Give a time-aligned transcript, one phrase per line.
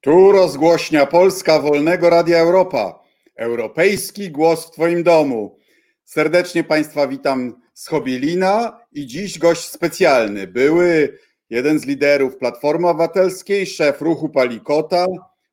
[0.00, 3.00] Tu rozgłośnia Polska Wolnego Radia Europa.
[3.36, 5.58] Europejski głos w Twoim domu.
[6.04, 10.46] Serdecznie Państwa witam z Chobielina i dziś gość specjalny.
[10.46, 11.18] Były
[11.50, 15.06] jeden z liderów Platformy Obywatelskiej, szef ruchu Palikota,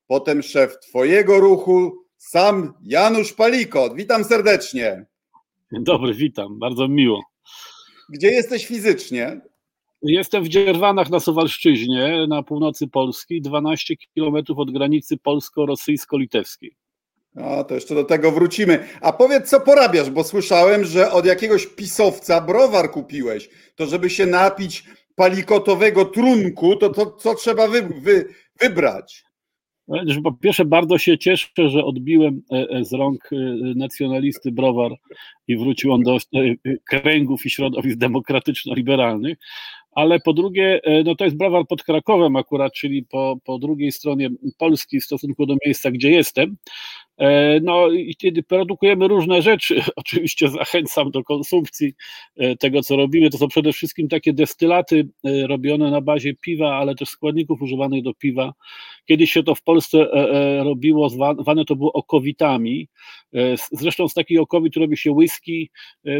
[0.07, 3.95] potem szef Twojego ruchu, sam Janusz Palikot.
[3.95, 5.05] Witam serdecznie.
[5.73, 7.21] Dzień dobry, witam, bardzo miło.
[8.09, 9.41] Gdzie jesteś fizycznie?
[10.01, 16.75] Jestem w Dzierwanach na Suwalszczyźnie, na północy Polski, 12 kilometrów od granicy polsko-rosyjsko-litewskiej.
[17.35, 18.87] No, to jeszcze do tego wrócimy.
[19.01, 23.49] A powiedz, co porabiasz, bo słyszałem, że od jakiegoś pisowca browar kupiłeś.
[23.75, 24.83] To żeby się napić
[25.15, 28.25] palikotowego trunku, to, to co trzeba wy, wy,
[28.61, 29.25] wybrać?
[30.23, 33.35] Po pierwsze, bardzo się cieszę, że odbiłem e, e, z rąk e,
[33.75, 34.91] nacjonalisty browar
[35.47, 36.17] i wrócił on do
[36.85, 39.37] kręgów i środowisk demokratyczno-liberalnych
[39.95, 43.91] ale po drugie, e, no to jest browar pod Krakowem akurat, czyli po, po drugiej
[43.91, 46.57] stronie Polski w stosunku do miejsca, gdzie jestem.
[47.17, 51.93] E, no i kiedy produkujemy różne rzeczy, oczywiście zachęcam do konsumpcji
[52.37, 53.29] e, tego, co robimy.
[53.29, 55.07] To są przede wszystkim takie destylaty
[55.47, 58.53] robione na bazie piwa, ale też składników używanych do piwa.
[59.05, 60.07] Kiedyś się to w Polsce
[60.63, 62.87] robiło, zwane to było okowitami.
[63.71, 65.69] Zresztą z takich okowit robi się whisky.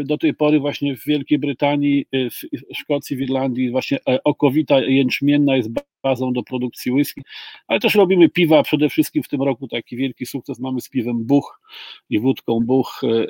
[0.04, 5.56] Do tej pory właśnie w Wielkiej Brytanii, w Szkocji, w Irlandii właśnie e, okowita jęczmienna
[5.56, 5.68] jest
[6.14, 7.22] do produkcji whisky,
[7.68, 11.24] ale też robimy piwa, przede wszystkim w tym roku taki wielki sukces mamy z piwem
[11.24, 11.60] Buch
[12.10, 13.26] i wódką Buch, e, e,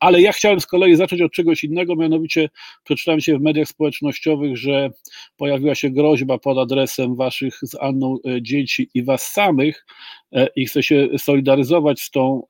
[0.00, 2.48] ale ja chciałem z kolei zacząć od czegoś innego, mianowicie
[2.84, 4.90] przeczytałem się w mediach społecznościowych, że
[5.36, 9.86] pojawiła się groźba pod adresem waszych z Anną dzieci i was samych
[10.56, 12.42] i chcę się solidaryzować z tą,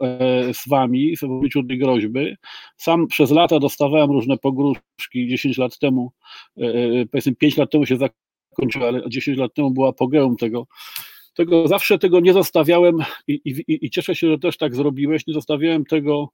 [0.53, 2.37] z wami w obliczu tej groźby.
[2.77, 6.13] Sam przez lata dostawałem różne pogróżki, 10 lat temu
[6.59, 7.97] E, e, powiedzmy 5 lat temu się
[8.61, 10.67] zakończyła, ale 10 lat temu była apogeum tego,
[11.35, 12.97] tego zawsze tego nie zostawiałem
[13.29, 16.29] i, i, i, cieszę się, że też tak zrobiłeś, nie zostawiałem tego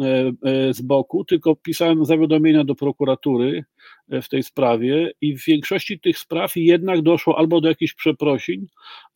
[0.00, 3.64] e, z boku, tylko pisałem zawiadomienia do prokuratury
[4.22, 8.66] w tej sprawie i w większości tych spraw jednak doszło albo do jakichś przeprosin,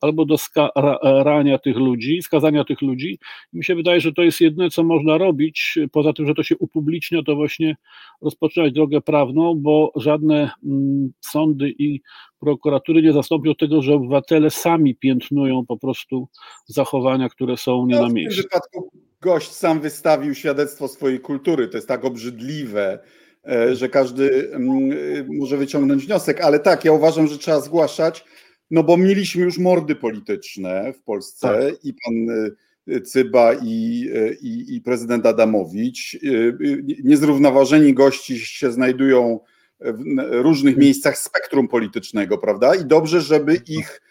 [0.01, 3.19] albo do skarania tych ludzi, skazania tych ludzi.
[3.53, 6.57] mi się wydaje, że to jest jedyne, co można robić, poza tym, że to się
[6.57, 7.75] upublicznia, to właśnie
[8.21, 12.01] rozpoczynać drogę prawną, bo żadne mm, sądy i
[12.39, 16.27] prokuratury nie zastąpią tego, że obywatele sami piętnują po prostu
[16.65, 18.33] zachowania, które są nie no, na miejscu.
[18.33, 22.99] W tym wypadku gość sam wystawił świadectwo swojej kultury, to jest tak obrzydliwe,
[23.47, 24.89] E, że każdy mm,
[25.37, 28.25] może wyciągnąć wniosek, ale tak, ja uważam, że trzeba zgłaszać,
[28.71, 31.85] no bo mieliśmy już mordy polityczne w Polsce tak.
[31.85, 32.29] i pan
[32.95, 36.17] e, Cyba i, e, i, i prezydent Adamowicz.
[37.03, 39.39] Niezrównoważeni gości się znajdują
[39.79, 39.99] w
[40.31, 42.75] różnych miejscach spektrum politycznego, prawda?
[42.75, 44.01] I dobrze, żeby ich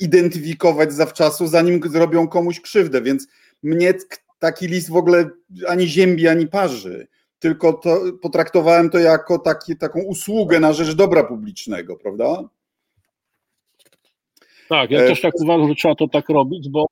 [0.00, 3.28] identyfikować zawczasu, zanim zrobią komuś krzywdę, więc
[3.62, 3.94] mnie
[4.38, 5.30] taki list w ogóle
[5.68, 7.08] ani ziębi, ani parzy
[7.44, 12.48] tylko to, potraktowałem to jako taki, taką usługę na rzecz dobra publicznego, prawda?
[14.68, 15.08] Tak, ja e...
[15.08, 16.86] też tak uważam, że trzeba to tak robić, bo,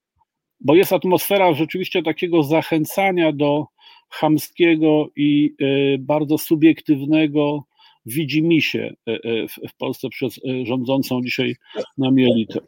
[0.60, 3.66] bo jest atmosfera rzeczywiście takiego zachęcania do
[4.08, 5.54] chamskiego i
[5.94, 7.64] y, bardzo subiektywnego
[8.06, 11.56] widzimisię y, y, w, w Polsce przez rządzącą dzisiaj
[11.98, 12.60] nami elitę.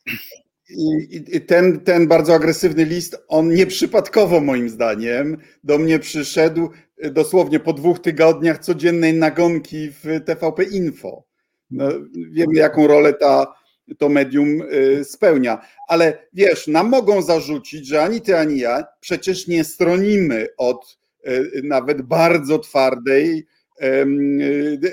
[0.70, 6.70] I, ten, ten bardzo agresywny list, on nieprzypadkowo moim zdaniem do mnie przyszedł
[7.12, 11.24] dosłownie po dwóch tygodniach codziennej nagonki w TVP Info.
[11.70, 11.88] No,
[12.30, 13.54] wiemy, jaką rolę ta,
[13.98, 14.62] to medium
[15.02, 15.58] spełnia.
[15.88, 20.98] Ale wiesz, nam mogą zarzucić, że ani ty, ani ja przecież nie stronimy od
[21.62, 23.46] nawet bardzo twardej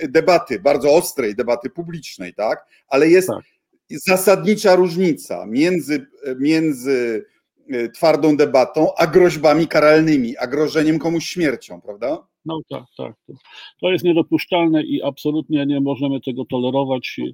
[0.09, 2.65] debaty, bardzo ostrej debaty publicznej, tak?
[2.87, 3.27] Ale jest.
[3.27, 3.43] Tak
[3.97, 6.07] zasadnicza różnica między,
[6.39, 7.25] między
[7.69, 12.27] e, twardą debatą, a groźbami karalnymi, a grożeniem komuś śmiercią, prawda?
[12.45, 13.13] No tak, tak.
[13.81, 17.33] To jest niedopuszczalne i absolutnie nie możemy tego tolerować i,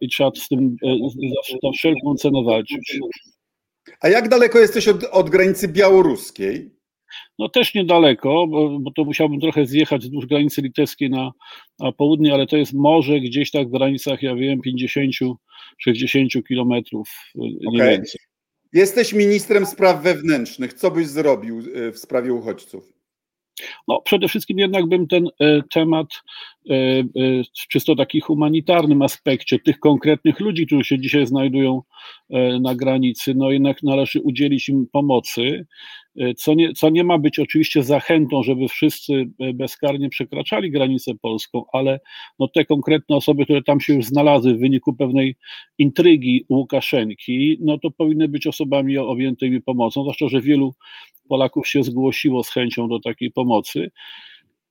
[0.00, 0.96] i trzeba z tym e,
[1.62, 2.98] za wszelką cenę walczyć.
[4.00, 6.70] A jak daleko jesteś od, od granicy białoruskiej?
[7.38, 11.30] No też niedaleko, bo, bo, to musiałbym trochę zjechać wzdłuż granicy litewskiej na,
[11.78, 14.60] na południe, ale to jest morze gdzieś tak w granicach, ja wiem,
[15.86, 18.02] 50-60 kilometrów, nie okay.
[18.72, 20.72] Jesteś ministrem spraw wewnętrznych.
[20.74, 22.92] Co byś zrobił e, w sprawie uchodźców?
[23.88, 26.06] No, przede wszystkim jednak bym ten e, temat
[26.70, 27.04] e, e,
[27.62, 31.82] w czysto taki humanitarnym aspekcie tych konkretnych ludzi, którzy się dzisiaj znajdują
[32.30, 35.66] e, na granicy, no jednak należy udzielić im pomocy
[36.36, 42.00] co nie, co nie ma być oczywiście zachętą, żeby wszyscy bezkarnie przekraczali granicę polską, ale
[42.38, 45.36] no te konkretne osoby, które tam się już znalazły w wyniku pewnej
[45.78, 50.74] intrygi Łukaszenki, no to powinny być osobami objętymi pomocą, zwłaszcza, że wielu
[51.28, 53.90] Polaków się zgłosiło z chęcią do takiej pomocy.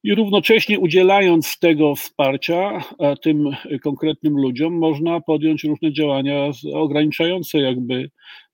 [0.03, 2.83] I równocześnie udzielając tego wsparcia
[3.21, 3.49] tym
[3.83, 8.09] konkretnym ludziom, można podjąć różne działania ograniczające jakby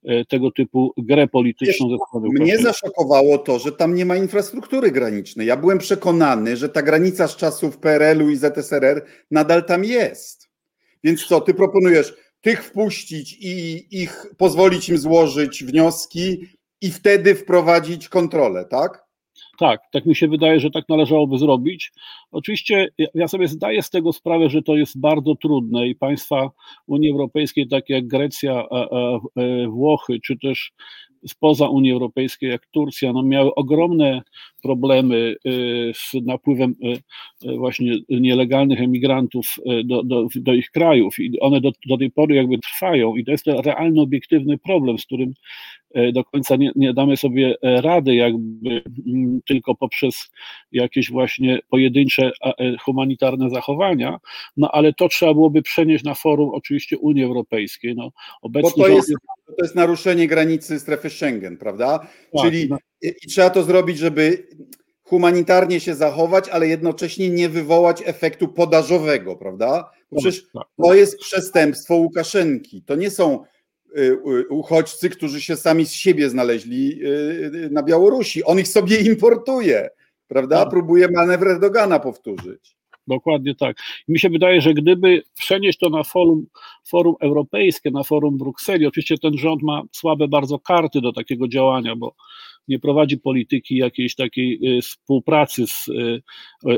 [0.06, 1.90] e, tego typu grę polityczną.
[1.90, 2.00] Wiesz,
[2.40, 5.48] mnie zaszokowało to, że tam nie ma infrastruktury granicznej.
[5.48, 10.50] Ja byłem przekonany, że ta granica z czasów PRL-u i ZSRR nadal tam jest.
[11.04, 16.48] Więc co, ty proponujesz tych wpuścić i ich pozwolić im złożyć wnioski
[16.82, 19.07] i wtedy wprowadzić kontrolę, tak?
[19.58, 21.92] Tak, tak mi się wydaje, że tak należałoby zrobić.
[22.32, 26.52] Oczywiście ja sobie zdaję z tego sprawę, że to jest bardzo trudne i państwa
[26.88, 28.64] Unii Europejskiej, takie jak Grecja,
[29.68, 30.74] Włochy, czy też
[31.28, 34.22] spoza Unii Europejskiej, jak Turcja, no miały ogromne
[34.64, 39.46] problemy y, z napływem y, y, właśnie nielegalnych emigrantów
[39.86, 43.32] do, do, do ich krajów i one do, do tej pory jakby trwają i to
[43.32, 45.34] jest realny, obiektywny problem, z którym
[46.14, 50.30] do końca nie, nie damy sobie rady jakby mm, tylko poprzez
[50.72, 52.32] jakieś właśnie pojedyncze
[52.82, 54.20] humanitarne zachowania,
[54.58, 57.96] no ale to trzeba byłoby przenieść na forum oczywiście Unii Europejskiej.
[57.96, 58.12] No,
[58.42, 59.14] obecnie Bo to jest,
[59.48, 62.00] to jest naruszenie granicy strefy Schengen, prawda?
[62.00, 62.10] Tak,
[62.42, 62.78] Czyli no.
[63.02, 64.48] i, i trzeba to zrobić, żeby
[65.04, 69.84] humanitarnie się zachować, ale jednocześnie nie wywołać efektu podażowego, prawda?
[69.84, 70.68] Tak, przecież tak.
[70.84, 72.82] to jest przestępstwo Łukaszenki.
[72.82, 73.44] To nie są
[74.50, 78.44] uchodźcy, którzy się sami z siebie znaleźli y, na Białorusi.
[78.44, 79.90] On ich sobie importuje,
[80.28, 80.66] prawda?
[80.66, 82.78] Próbuje manewr Erdogana powtórzyć.
[83.08, 83.78] Dokładnie tak.
[84.08, 86.48] mi się wydaje, że gdyby przenieść to na forum,
[86.88, 91.96] forum europejskie, na forum Brukseli, oczywiście ten rząd ma słabe bardzo karty do takiego działania,
[91.96, 92.16] bo
[92.68, 96.22] nie prowadzi polityki jakiejś takiej y, współpracy z y,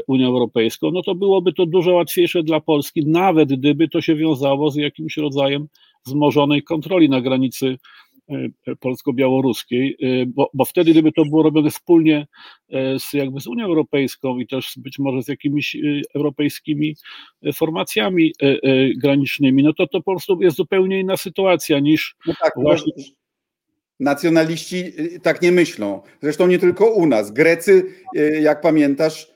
[0.08, 4.72] Unią Europejską, no to byłoby to dużo łatwiejsze dla Polski, nawet gdyby to się wiązało
[4.72, 5.68] z jakimś rodzajem
[6.10, 7.78] wzmożonej kontroli na granicy
[8.30, 12.28] E, polsko-białoruskiej, e, bo, bo wtedy, gdyby to było robione wspólnie
[12.70, 15.78] e, z, jakby z Unią Europejską i też być może z jakimiś
[16.16, 16.96] europejskimi
[17.54, 18.34] formacjami
[18.98, 22.94] granicznymi, no to to po prostu jest zupełnie inna sytuacja niż no tak, właśnie...
[24.00, 24.84] Nacjonaliści
[25.24, 26.02] tak nie myślą.
[26.22, 27.32] Zresztą nie tylko u nas.
[27.32, 27.86] Grecy,
[28.42, 29.28] jak pamiętasz,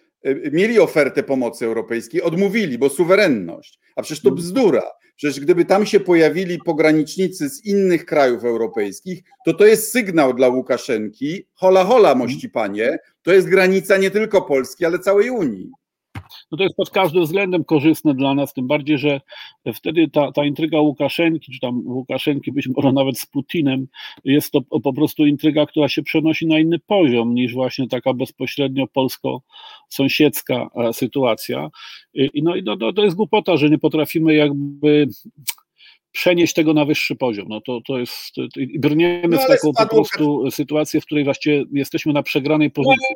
[0.52, 3.80] mieli ofertę pomocy europejskiej, odmówili, bo suwerenność.
[3.96, 4.46] A przecież to mhm.
[4.46, 4.84] bzdura.
[5.16, 10.48] Przecież gdyby tam się pojawili pogranicznicy z innych krajów europejskich, to to jest sygnał dla
[10.48, 11.48] Łukaszenki.
[11.54, 15.72] Hola, hola, mości panie, to jest granica nie tylko Polski, ale całej Unii.
[16.52, 19.22] No to jest pod każdym względem korzystne dla nas, tym bardziej, że
[19.74, 23.88] wtedy ta, ta intryga Łukaszenki, czy tam Łukaszenki być może nawet z Putinem,
[24.24, 28.88] jest to po prostu intryga, która się przenosi na inny poziom niż właśnie taka bezpośrednio
[28.88, 31.70] polsko-sąsiedzka e, sytuacja.
[32.14, 35.08] I no i no, no, to jest głupota, że nie potrafimy jakby
[36.12, 37.46] przenieść tego na wyższy poziom.
[37.50, 38.36] No to, to jest,
[38.80, 43.16] brniemy no, w taką po prostu sytuację, w której właściwie jesteśmy na przegranej pozycji.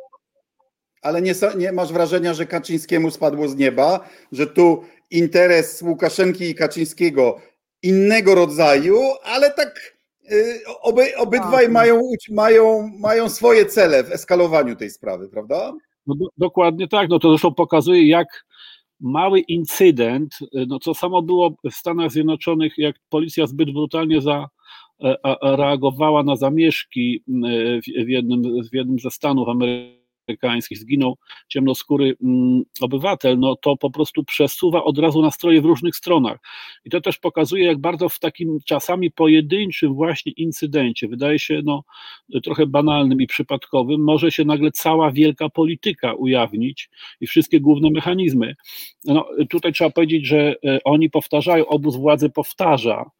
[1.02, 6.54] Ale nie, nie masz wrażenia, że Kaczyńskiemu spadło z nieba, że tu interes Łukaszenki i
[6.54, 7.40] Kaczyńskiego
[7.82, 9.96] innego rodzaju, ale tak
[10.32, 11.72] y, oby, obydwaj tak.
[11.72, 12.00] mają,
[12.30, 15.72] mają, mają swoje cele w eskalowaniu tej sprawy, prawda?
[16.06, 17.08] No do, dokładnie tak.
[17.08, 18.44] No to zresztą pokazuje, jak
[19.00, 26.22] mały incydent, y, no co samo było w Stanach Zjednoczonych, jak policja zbyt brutalnie zareagowała
[26.22, 27.24] na zamieszki
[27.96, 28.42] y, w jednym,
[28.72, 29.97] w jednym ze stanów amerykańskich
[30.28, 31.18] amerykańskich zginął
[31.48, 36.38] ciemnoskóry mm, obywatel, no to po prostu przesuwa od razu nastroje w różnych stronach.
[36.84, 41.84] I to też pokazuje, jak bardzo w takim czasami pojedynczym właśnie incydencie, wydaje się no,
[42.42, 48.54] trochę banalnym i przypadkowym, może się nagle cała wielka polityka ujawnić i wszystkie główne mechanizmy.
[49.04, 53.10] No, tutaj trzeba powiedzieć, że e, oni powtarzają, obóz władzy powtarza,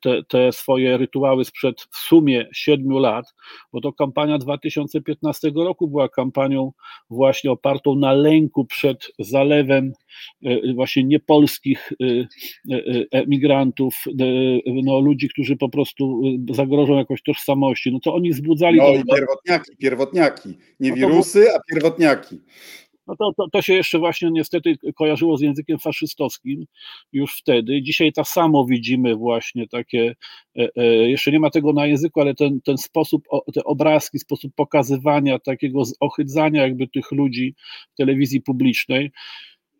[0.00, 3.34] te, te, swoje rytuały sprzed w sumie siedmiu lat,
[3.72, 6.72] bo to kampania 2015 roku była kampanią
[7.10, 9.92] właśnie opartą na lęku przed zalewem
[10.44, 12.26] e, właśnie niepolskich e,
[13.10, 14.04] emigrantów,
[14.84, 17.92] no, ludzi, którzy po prostu zagrożą jakoś tożsamości.
[17.92, 18.78] No to oni wzbudzali.
[18.78, 20.58] No i pierwotniaki, pierwotniaki.
[20.80, 22.40] Nie no wirusy, a pierwotniaki.
[23.08, 26.64] No to, to, to się jeszcze właśnie niestety kojarzyło z językiem faszystowskim
[27.12, 27.82] już wtedy.
[27.82, 30.14] Dzisiaj tak samo widzimy właśnie takie,
[30.58, 34.52] e, e, jeszcze nie ma tego na języku, ale ten, ten sposób, te obrazki, sposób
[34.54, 37.54] pokazywania, takiego ochydzania jakby tych ludzi
[37.94, 39.10] w telewizji publicznej,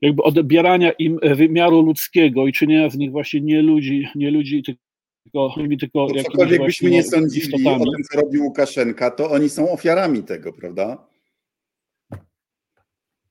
[0.01, 5.55] jakby odbierania im wymiaru ludzkiego i czynienia z nich właśnie nie ludzi, nie ludzi, tylko,
[5.81, 7.89] tylko to cokolwiek byśmy nie sądzili istotami.
[7.89, 11.08] o tym, co robi Łukaszenka, to oni są ofiarami tego, prawda?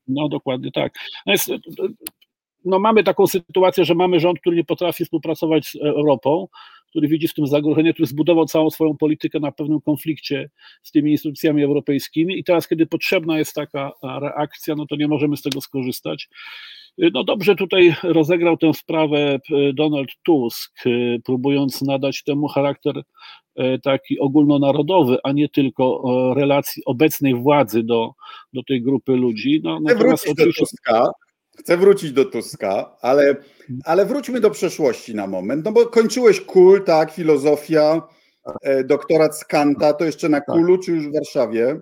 [0.07, 0.93] No dokładnie tak.
[1.25, 1.51] No, jest,
[2.65, 6.47] no mamy taką sytuację, że mamy rząd, który nie potrafi współpracować z Europą,
[6.89, 10.49] który widzi w tym zagrożenie, który zbudował całą swoją politykę na pewnym konflikcie
[10.83, 15.37] z tymi instytucjami europejskimi i teraz, kiedy potrzebna jest taka reakcja, no to nie możemy
[15.37, 16.29] z tego skorzystać.
[16.97, 19.39] No dobrze tutaj rozegrał tę sprawę e,
[19.73, 20.89] Donald Tusk, e,
[21.25, 23.01] próbując nadać temu charakter
[23.83, 26.03] taki ogólnonarodowy, a nie tylko
[26.35, 28.11] relacji obecnej władzy do,
[28.53, 29.61] do tej grupy ludzi.
[29.63, 30.61] No, Chcę wrócić oczywiście...
[30.61, 31.11] do Tuska,
[31.59, 33.35] Chcę wrócić do Tuska, ale,
[33.85, 38.01] ale wróćmy do przeszłości na moment, no bo kończyłeś KUL, tak, filozofia,
[38.85, 40.47] doktorat z Kanta, to jeszcze na tak.
[40.55, 41.81] KULu, czy już w Warszawie?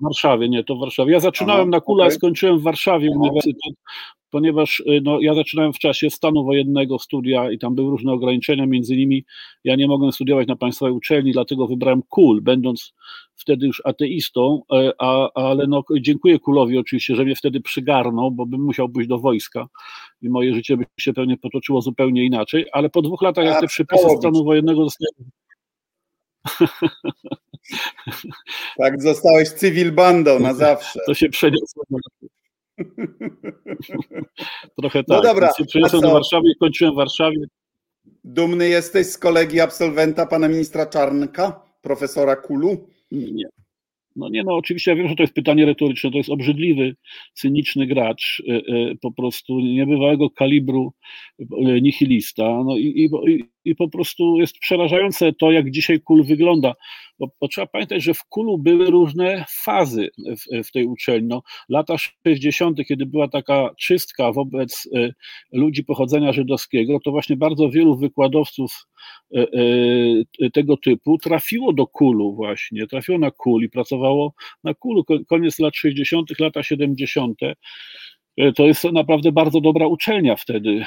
[0.00, 1.12] W Warszawie, nie, to w Warszawie.
[1.12, 2.16] Ja zaczynałem Aha, na Kula, okay.
[2.16, 3.74] skończyłem w Warszawie uniwersytet,
[4.30, 8.66] ponieważ y, no, ja zaczynałem w czasie stanu wojennego studia i tam były różne ograniczenia,
[8.66, 9.24] między innymi
[9.64, 12.94] ja nie mogłem studiować na państwowej uczelni, dlatego wybrałem KUL, będąc
[13.36, 18.46] wtedy już ateistą, e, a, ale no, dziękuję Kulowi oczywiście, że mnie wtedy przygarnął, bo
[18.46, 19.68] bym musiał pójść do wojska
[20.22, 23.66] i moje życie by się pewnie potoczyło zupełnie inaczej, ale po dwóch latach, jak te
[23.66, 25.12] przypisy stanu wojennego zostały
[28.78, 31.00] tak, zostałeś cywil bandą na zawsze.
[31.06, 31.84] To się przeniosło.
[34.80, 35.16] Trochę no tak.
[35.16, 35.52] No dobra.
[35.66, 37.38] Przeniosłem do Warszawy i kończyłem w Warszawie.
[38.24, 42.88] Dumny jesteś z kolegi absolwenta pana ministra Czarnka, profesora Kulu?
[43.10, 43.44] Nie.
[44.16, 46.96] No nie, no oczywiście ja wiem, że to jest pytanie retoryczne, to jest obrzydliwy,
[47.34, 50.92] cyniczny gracz, e, e, po prostu niebywałego kalibru
[51.40, 51.44] e,
[51.80, 52.62] nihilista.
[52.64, 56.74] No i, i, i po prostu jest przerażające to, jak dzisiaj kul wygląda.
[57.18, 61.28] Bo, bo trzeba pamiętać, że w kulu były różne fazy w, w tej uczelni.
[61.28, 64.88] No, lata 60., kiedy była taka czystka wobec
[65.52, 68.86] ludzi pochodzenia żydowskiego, to właśnie bardzo wielu wykładowców
[70.52, 74.34] tego typu trafiło do kulu właśnie, trafiło na kul i pracowało
[74.64, 75.04] na kulu.
[75.28, 77.38] Koniec lat 60., lata 70.
[78.38, 80.84] E, to jest naprawdę bardzo dobra uczelnia wtedy,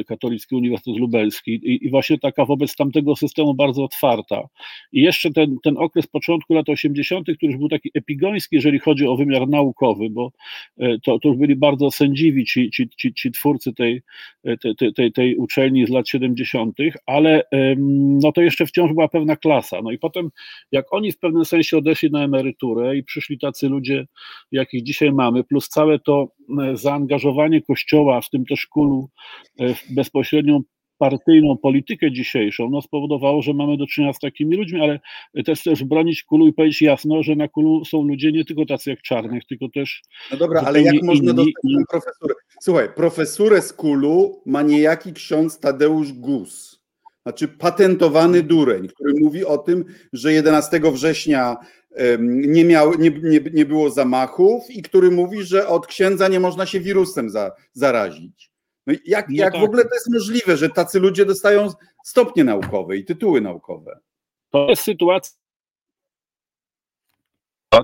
[0.00, 4.48] e, Katolicki Uniwersytet Lubelski i, i, właśnie taka wobec tamtego systemu bardzo otwarta.
[4.92, 9.06] I jeszcze ten, ten okres początku lat 80., który już był taki epigoński, jeżeli chodzi
[9.06, 10.32] o wymiar naukowy, bo
[10.78, 14.02] e, to, to już byli bardzo sędziwi ci, ci, ci, ci twórcy tej,
[14.78, 16.76] tej, tej, tej uczelni z lat 70.,
[17.06, 17.42] ale
[18.20, 19.82] no to jeszcze wciąż była pewna klasa.
[19.82, 20.30] No i potem,
[20.72, 24.06] jak oni w pewnym sensie odeszli na emeryturę i przyszli tacy ludzie,
[24.52, 26.37] jakich dzisiaj mamy, plus całe to
[26.74, 29.08] zaangażowanie Kościoła, w tym też kulu,
[29.58, 30.60] e, w bezpośrednią
[30.98, 35.00] partyjną politykę dzisiejszą, no spowodowało, że mamy do czynienia z takimi ludźmi, ale
[35.44, 38.90] też też bronić kulu i powiedzieć jasno, że na kulu są ludzie nie tylko tacy
[38.90, 40.02] jak czarnych, tylko też.
[40.30, 41.54] No dobra, ale jak można dostać
[41.90, 42.34] profesurę?
[42.62, 46.78] Słuchaj, profesurę z kulu ma niejaki ksiądz Tadeusz Gus.
[47.22, 51.56] Znaczy patentowany dureń, który mówi o tym, że 11 września
[52.18, 56.66] nie, miał, nie, nie, nie było zamachów i który mówi, że od księdza nie można
[56.66, 58.50] się wirusem za, zarazić.
[58.86, 59.62] No jak, no jak tak.
[59.62, 61.68] w ogóle to jest możliwe, że tacy ludzie dostają
[62.04, 63.98] stopnie naukowe i tytuły naukowe?
[64.50, 65.38] To jest sytuacja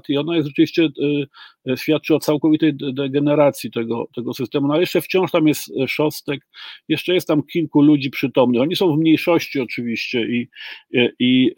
[0.09, 1.27] i ona jest rzeczywiście, y,
[1.71, 4.67] y, świadczy o całkowitej degeneracji tego, tego systemu.
[4.67, 6.47] No ale jeszcze wciąż tam jest y, Szostek,
[6.89, 8.63] jeszcze jest tam kilku ludzi przytomnych.
[8.63, 10.49] Oni są w mniejszości oczywiście i,
[11.19, 11.51] i,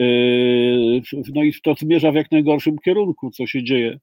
[1.34, 3.98] no i to zmierza w jak najgorszym kierunku, co się dzieje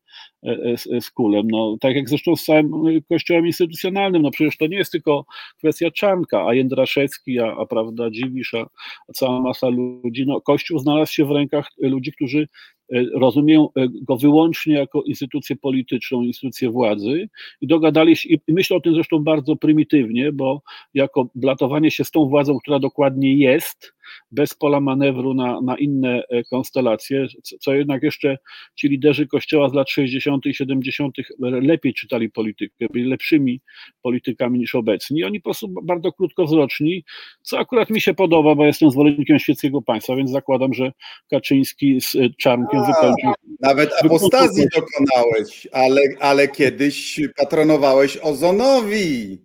[0.77, 1.47] z, z kulem.
[1.51, 2.71] No, tak jak zresztą z całym
[3.09, 5.25] kościołem instytucjonalnym, no przecież to nie jest tylko
[5.57, 8.65] kwestia Czarnka, a Jędraszewski, a, a prawda Dziwisz, a,
[9.13, 10.25] cała masa ludzi.
[10.27, 12.47] No, Kościół znalazł się w rękach ludzi, którzy
[12.91, 17.29] E, rozumieją e, go wyłącznie jako instytucję polityczną, instytucję władzy
[17.61, 20.61] i dogadali się, i myślę o tym zresztą bardzo prymitywnie, bo
[20.93, 23.93] jako blatowanie się z tą władzą, która dokładnie jest,
[24.31, 27.27] bez pola manewru na, na inne e, konstelacje,
[27.59, 28.37] co jednak jeszcze
[28.75, 30.45] ci liderzy kościoła z lat 60.
[30.45, 31.15] i 70.
[31.39, 33.61] lepiej czytali politykę, byli lepszymi
[34.01, 35.23] politykami niż obecni.
[35.23, 37.03] Oni po prostu bardzo krótkowzroczni,
[37.41, 40.91] co akurat mi się podoba, bo jestem zwolennikiem świeckiego państwa, więc zakładam, że
[41.29, 43.31] Kaczyński z e, Czarnkiem wykończył.
[43.59, 49.37] Nawet apostazji dokonałeś, ale, ale kiedyś patronowałeś Ozonowi.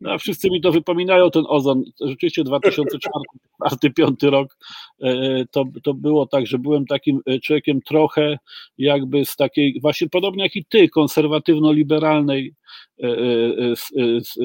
[0.00, 1.82] No, wszyscy mi to wypominają, ten ozon.
[2.00, 4.56] Rzeczywiście 2004-2005 rok
[5.02, 8.38] e, to, to było tak, że byłem takim e, człowiekiem trochę
[8.78, 12.54] jakby z takiej, właśnie podobnie jak i ty, konserwatywno-liberalnej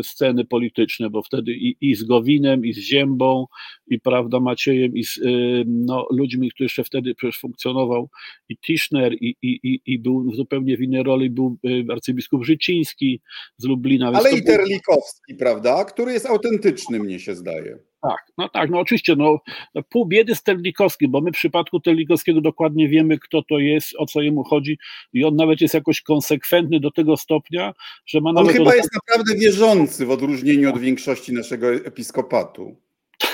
[0.04, 3.46] sceny polityczne, bo wtedy i, i, z Gowinem, i z Ziębą,
[3.88, 5.20] i prawda Maciejem, i z
[5.66, 8.10] no, ludźmi, którzy jeszcze wtedy przecież funkcjonował,
[8.50, 11.58] i Tischner, i, i, i był zupełnie w innej roli, był
[11.92, 13.22] arcybiskup Życiński
[13.58, 14.12] z Lublina.
[14.14, 17.91] Ale i Terlikowski, prawda, który jest autentyczny, mnie się zdaje.
[18.02, 19.40] Tak, no tak, no oczywiście, no,
[19.76, 23.96] no pół biedy z Terlikowskim, bo my w przypadku Terlikowskiego dokładnie wiemy, kto to jest,
[23.98, 24.78] o co jemu chodzi
[25.14, 27.74] i on nawet jest jakoś konsekwentny do tego stopnia,
[28.06, 28.52] że ma on nawet...
[28.52, 32.76] On chyba jest naprawdę wierzący w odróżnieniu od większości naszego episkopatu.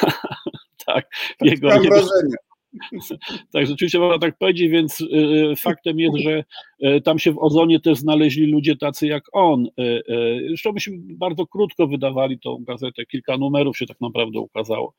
[0.85, 1.05] tak,
[1.41, 2.35] jego, Mam wrażenie.
[3.53, 6.43] Tak, rzeczywiście można tak powiedzieć, więc y, faktem jest, że
[6.83, 9.65] y, tam się w Ozonie też znaleźli ludzie tacy jak on.
[9.65, 10.03] Y,
[10.47, 14.93] zresztą myśmy bardzo krótko wydawali tą gazetę, kilka numerów się tak naprawdę ukazało.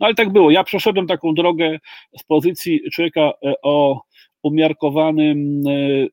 [0.00, 0.50] No ale tak było.
[0.50, 1.78] Ja przeszedłem taką drogę
[2.18, 4.00] z pozycji człowieka o
[4.42, 5.62] umiarkowanym,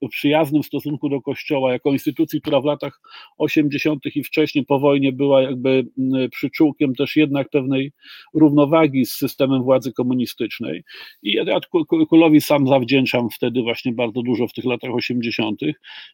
[0.01, 3.01] e, przyjaznym stosunku do Kościoła, jako instytucji, która w latach
[3.37, 4.15] 80.
[4.15, 5.85] i wcześniej po wojnie była jakby
[6.31, 7.91] przyczółkiem też jednak pewnej
[8.33, 10.83] równowagi z systemem władzy komunistycznej.
[11.23, 11.59] I ja
[12.09, 15.61] Kulowi sam zawdzięczam wtedy właśnie bardzo dużo w tych latach 80.,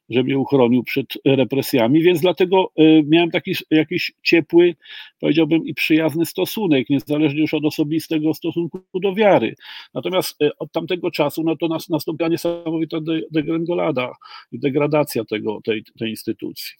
[0.09, 4.75] że mnie uchronił przed represjami, więc dlatego e, miałem taki jakiś ciepły,
[5.19, 9.55] powiedziałbym, i przyjazny stosunek, niezależnie już od osobistego stosunku do wiary.
[9.93, 12.97] Natomiast e, od tamtego czasu, no to nas, nas nastąpiła niesamowita
[13.31, 14.11] degrengolada
[14.51, 16.71] i degradacja tego, tej, tej instytucji.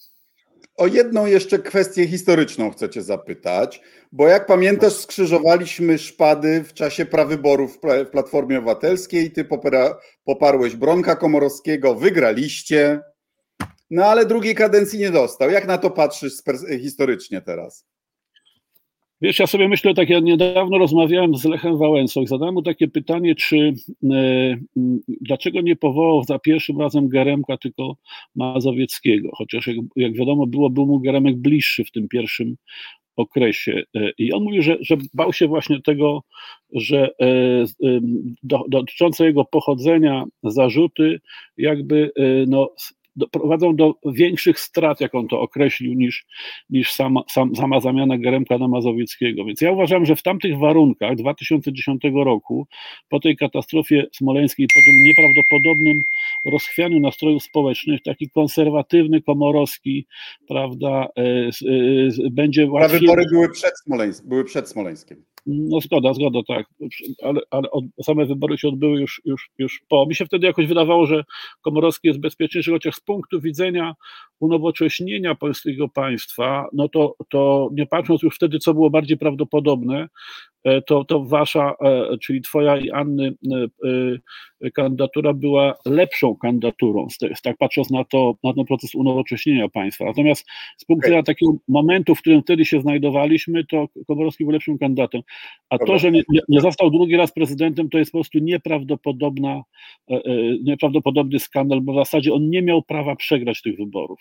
[0.77, 7.79] O jedną jeszcze kwestię historyczną chcecie zapytać, bo jak pamiętasz, skrzyżowaliśmy szpady w czasie prawyborów
[8.05, 9.31] w Platformie Obywatelskiej.
[9.31, 13.01] Ty popera, poparłeś Bronka Komorowskiego, wygraliście,
[13.89, 15.51] no ale drugiej kadencji nie dostał.
[15.51, 16.33] Jak na to patrzysz
[16.79, 17.85] historycznie teraz?
[19.21, 22.87] Wiesz, ja sobie myślę, tak ja niedawno rozmawiałem z Lechem Wałęsą i zadałem mu takie
[22.87, 23.73] pytanie, czy
[24.11, 24.57] e,
[25.21, 27.95] dlaczego nie powołał za pierwszym razem Geremka, tylko
[28.35, 32.55] Mazowieckiego, chociaż jak, jak wiadomo było, był mu Geremek bliższy w tym pierwszym
[33.15, 33.83] okresie.
[33.95, 36.23] E, I on mówi, że, że bał się właśnie tego,
[36.73, 37.27] że e,
[38.43, 41.19] do, dotyczące jego pochodzenia zarzuty
[41.57, 42.11] jakby
[42.47, 42.69] no,
[43.31, 46.25] prowadzą do większych strat, jak on to określił, niż,
[46.69, 49.45] niż sama, sam, sama zamiana Geremka na Mazowieckiego.
[49.45, 52.67] Więc ja uważam, że w tamtych warunkach 2010 roku,
[53.09, 56.03] po tej katastrofie smoleńskiej, po tym nieprawdopodobnym
[56.45, 60.07] rozchwianiu nastrojów społecznych, taki konserwatywny Komorowski,
[60.47, 61.51] prawda, e, e,
[62.31, 62.99] będzie łatwiej...
[62.99, 65.34] wybory były przed, Smoleńsk, były przed Smoleńskiem.
[65.45, 66.67] No zgoda, zgoda, tak.
[67.23, 70.05] Ale, ale od, same wybory się odbyły już, już, już po.
[70.05, 71.23] Mi się wtedy jakoś wydawało, że
[71.61, 73.95] Komorowski jest bezpieczniejszy, chociaż z punktu widzenia
[74.39, 80.07] unowocześnienia polskiego państwa, no to, to nie patrząc już wtedy, co było bardziej prawdopodobne,
[80.85, 83.33] to, to wasza, e, czyli twoja i Anny
[84.63, 87.07] e, kandydatura była lepszą kandydaturą,
[87.43, 90.05] tak patrząc na to, na ten proces unowocześnienia państwa.
[90.05, 90.45] Natomiast
[90.77, 95.21] z punktu widzenia takiego momentu, w którym wtedy się znajdowaliśmy, to Komorowski był lepszym kandydatem.
[95.69, 99.63] A to, że nie, nie został drugi raz prezydentem, to jest po prostu nieprawdopodobna,
[100.63, 104.19] nieprawdopodobny skandal, bo w zasadzie on nie miał prawa przegrać tych wyborów.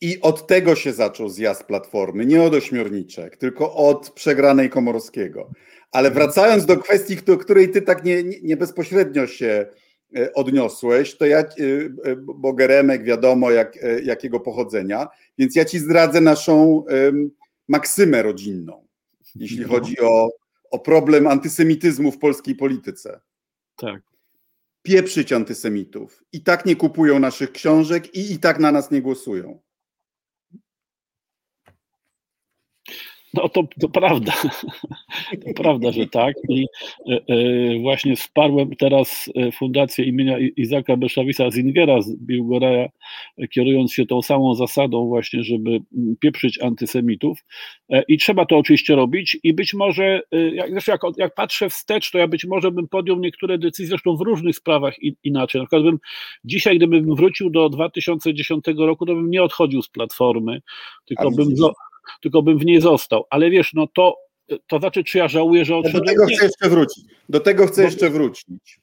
[0.00, 5.50] I od tego się zaczął zjazd Platformy, nie od ośmiorniczek, tylko od przegranej Komorowskiego.
[5.92, 6.14] Ale mhm.
[6.14, 9.66] wracając do kwestii, do której ty tak nie, nie bezpośrednio się
[10.16, 11.44] e, odniosłeś, to ja, e,
[12.04, 15.08] e, bo Geremek wiadomo jak, jakiego pochodzenia,
[15.38, 16.84] więc ja ci zdradzę naszą
[17.68, 18.86] maksymę rodzinną,
[19.34, 19.68] jeśli no.
[19.68, 20.28] chodzi o,
[20.70, 23.20] o problem antysemityzmu w polskiej polityce.
[23.76, 24.02] Tak.
[24.82, 26.24] Pieprzyć antysemitów.
[26.32, 29.60] I tak nie kupują naszych książek i i tak na nas nie głosują.
[33.34, 34.32] No to, to prawda.
[35.30, 36.34] To prawda, że tak.
[36.48, 36.66] I
[37.10, 42.88] e, e, właśnie wsparłem teraz e, Fundację imienia Izaka Beszawisa Zingera z Biłgoraja,
[43.50, 45.78] kierując się tą samą zasadą właśnie, żeby
[46.20, 47.44] pieprzyć antysemitów.
[48.08, 52.28] I trzeba to oczywiście robić i być może, jak, jak, jak patrzę wstecz, to ja
[52.28, 55.60] być może bym podjął niektóre decyzje, zresztą w różnych sprawach inaczej.
[55.60, 55.98] Na przykład bym
[56.44, 60.62] dzisiaj, gdybym wrócił do 2010 roku, to bym nie odchodził z Platformy,
[61.06, 61.56] tylko bym
[62.22, 63.24] tylko bym w niej został.
[63.30, 64.16] Ale wiesz, no to,
[64.66, 66.04] to znaczy, czy ja żałuję, że odszedłem?
[66.04, 67.04] Do tego chcę jeszcze wrócić.
[67.28, 68.80] Do tego chcę jeszcze wrócić.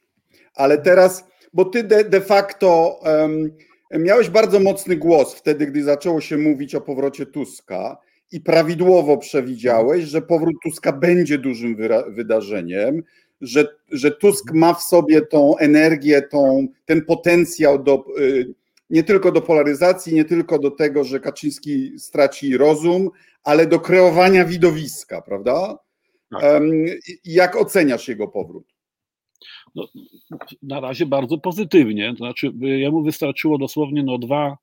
[0.56, 3.52] Ale teraz, bo ty de, de facto um,
[3.92, 7.98] miałeś bardzo mocny głos wtedy, gdy zaczęło się mówić o powrocie Tuska
[8.32, 11.78] i prawidłowo przewidziałeś, że powrót Tuska będzie dużym
[12.08, 13.04] wydarzeniem,
[13.42, 18.54] że, że Tusk ma w sobie tą energię, tą, ten potencjał do y,
[18.90, 23.10] nie tylko do polaryzacji, nie tylko do tego, że Kaczyński straci rozum,
[23.44, 25.78] ale do kreowania widowiska, prawda?
[26.32, 26.62] Tak.
[27.26, 28.78] Jak oceniasz jego powrót?
[29.76, 29.88] No,
[30.62, 32.12] na razie bardzo pozytywnie.
[32.12, 34.58] To znaczy, jemu wystarczyło dosłownie no dwa,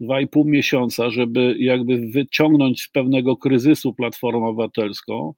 [0.00, 5.34] dwa i pół miesiąca, żeby jakby wyciągnąć z pewnego kryzysu Platformę Obywatelską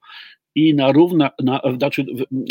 [0.54, 2.06] i na równa, na, znaczy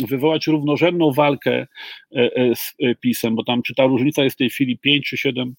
[0.10, 1.68] wywołać równorzędną walkę e,
[2.16, 5.56] e, z PiSem, bo tam czy ta różnica jest w tej chwili 5 czy 7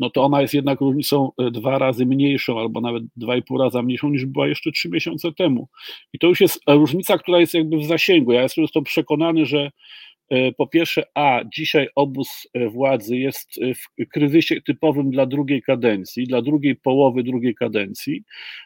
[0.00, 3.82] no to ona jest jednak różnicą dwa razy mniejszą, albo nawet dwa i pół raza
[3.82, 5.68] mniejszą niż była jeszcze trzy miesiące temu.
[6.12, 8.32] I to już jest różnica, która jest jakby w zasięgu.
[8.32, 9.70] Ja jestem przekonany, że E,
[10.56, 16.26] po pierwsze, a dzisiaj obóz e, władzy jest e, w kryzysie typowym dla drugiej kadencji,
[16.26, 18.22] dla drugiej połowy drugiej kadencji.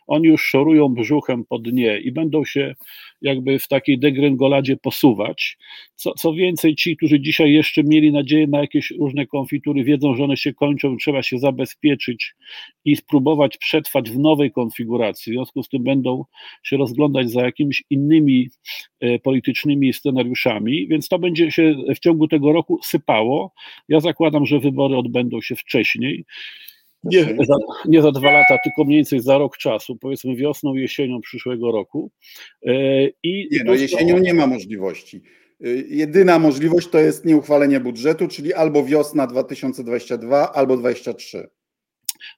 [0.06, 2.74] Oni już szorują brzuchem po dnie i będą się
[3.22, 5.58] jakby w takiej degrengoladzie posuwać.
[5.94, 10.24] Co, co więcej, ci, którzy dzisiaj jeszcze mieli nadzieję na jakieś różne konfitury, wiedzą, że
[10.24, 12.34] one się kończą, trzeba się zabezpieczyć
[12.84, 15.32] i spróbować przetrwać w nowej konfiguracji.
[15.32, 16.24] W związku z tym będą
[16.62, 18.48] się rozglądać za jakimiś innymi
[19.22, 23.52] politycznymi scenariuszami, więc to będzie się w ciągu tego roku sypało.
[23.88, 26.24] Ja zakładam, że wybory odbędą się wcześniej.
[27.04, 31.20] Nie za, nie za dwa lata, tylko mniej więcej za rok czasu, powiedzmy wiosną, jesienią
[31.20, 32.10] przyszłego roku.
[32.66, 32.72] E,
[33.22, 35.22] I nie, no jesienią nie ma możliwości.
[35.64, 41.63] E, jedyna możliwość to jest nieuchwalenie budżetu, czyli albo wiosna 2022, albo 2023.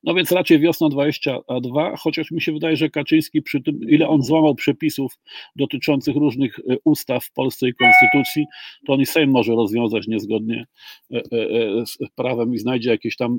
[0.04, 4.22] No więc raczej wiosna 22, chociaż mi się wydaje, że Kaczyński przy tym, ile on
[4.22, 5.18] złamał przepisów
[5.56, 8.46] dotyczących różnych e, ustaw w Polsce i konstytucji,
[8.86, 10.66] to on i Sejm może rozwiązać niezgodnie
[11.12, 13.38] e, e, z prawem i znajdzie jakieś tam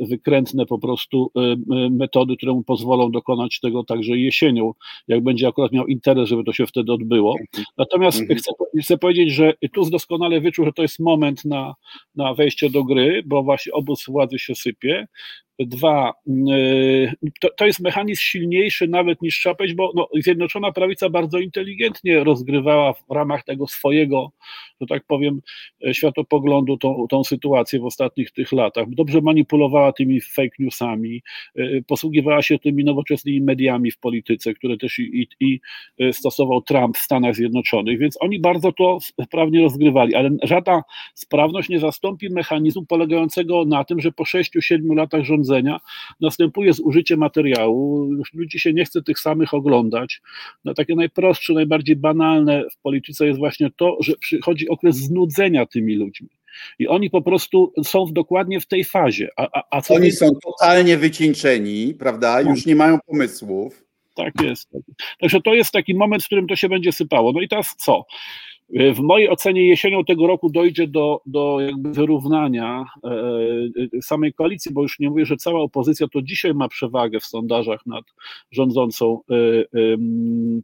[0.00, 1.32] wykrętne po prostu
[1.90, 4.72] metody, które mu pozwolą dokonać tego także jesienią,
[5.08, 7.36] jak będzie akurat miał interes, żeby to się wtedy odbyło.
[7.78, 8.38] Natomiast mhm.
[8.38, 8.52] chcę,
[8.82, 11.74] chcę powiedzieć, że Tusk doskonale wyczuł, że to jest moment na,
[12.14, 15.06] na wejście do gry, bo właśnie obóz władzy się sypie.
[15.58, 21.38] Dwa, y, to, to jest mechanizm silniejszy nawet niż Czapeć, bo no, Zjednoczona Prawica bardzo
[21.38, 24.32] inteligentnie rozgrywała w ramach tego swojego,
[24.80, 25.40] że tak powiem,
[25.86, 28.90] e, światopoglądu tą, tą sytuację w ostatnich tych latach.
[28.90, 31.22] Dobrze manipulowała tymi fake newsami,
[31.56, 35.60] e, posługiwała się tymi nowoczesnymi mediami w polityce, które też i, i, i
[35.98, 40.82] e, stosował Trump w Stanach Zjednoczonych, więc oni bardzo to sprawnie rozgrywali, ale żadna
[41.14, 45.47] sprawność nie zastąpi mechanizmu polegającego na tym, że po 6-7 latach rządzenia
[46.20, 50.20] następuje zużycie materiału, już ludzi się nie chce tych samych oglądać.
[50.64, 55.96] No, takie najprostsze, najbardziej banalne w polityce jest właśnie to, że przychodzi okres znudzenia tymi
[55.96, 56.28] ludźmi.
[56.78, 59.28] I oni po prostu są dokładnie w tej fazie.
[59.36, 62.40] A, a, a oni są totalnie wycieńczeni, prawda?
[62.40, 63.84] Już nie mają pomysłów.
[64.16, 64.68] Tak jest.
[65.20, 67.32] Także to jest taki moment, w którym to się będzie sypało.
[67.32, 68.04] No i teraz co?
[68.70, 74.72] W mojej ocenie jesienią tego roku dojdzie do, do jakby wyrównania e, e, samej koalicji,
[74.72, 78.04] bo już nie mówię, że cała opozycja to dzisiaj ma przewagę w sondażach nad
[78.50, 79.34] rządzącą e,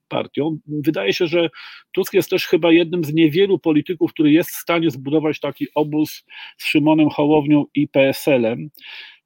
[0.09, 0.59] partią.
[0.67, 1.51] Wydaje się, że
[1.93, 6.25] Tusk jest też chyba jednym z niewielu polityków, który jest w stanie zbudować taki obóz
[6.59, 8.71] z Szymonem Hołownią i PSL-em.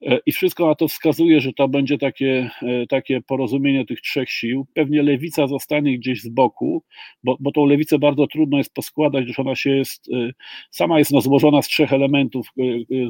[0.06, 4.30] E, I wszystko na to wskazuje, że to będzie takie, e, takie porozumienie tych trzech
[4.30, 4.66] sił.
[4.74, 6.82] Pewnie lewica zostanie gdzieś z boku,
[7.24, 10.30] bo, bo tą lewicę bardzo trudno jest poskładać, gdyż ona się jest, e,
[10.70, 12.48] sama jest no, złożona z trzech elementów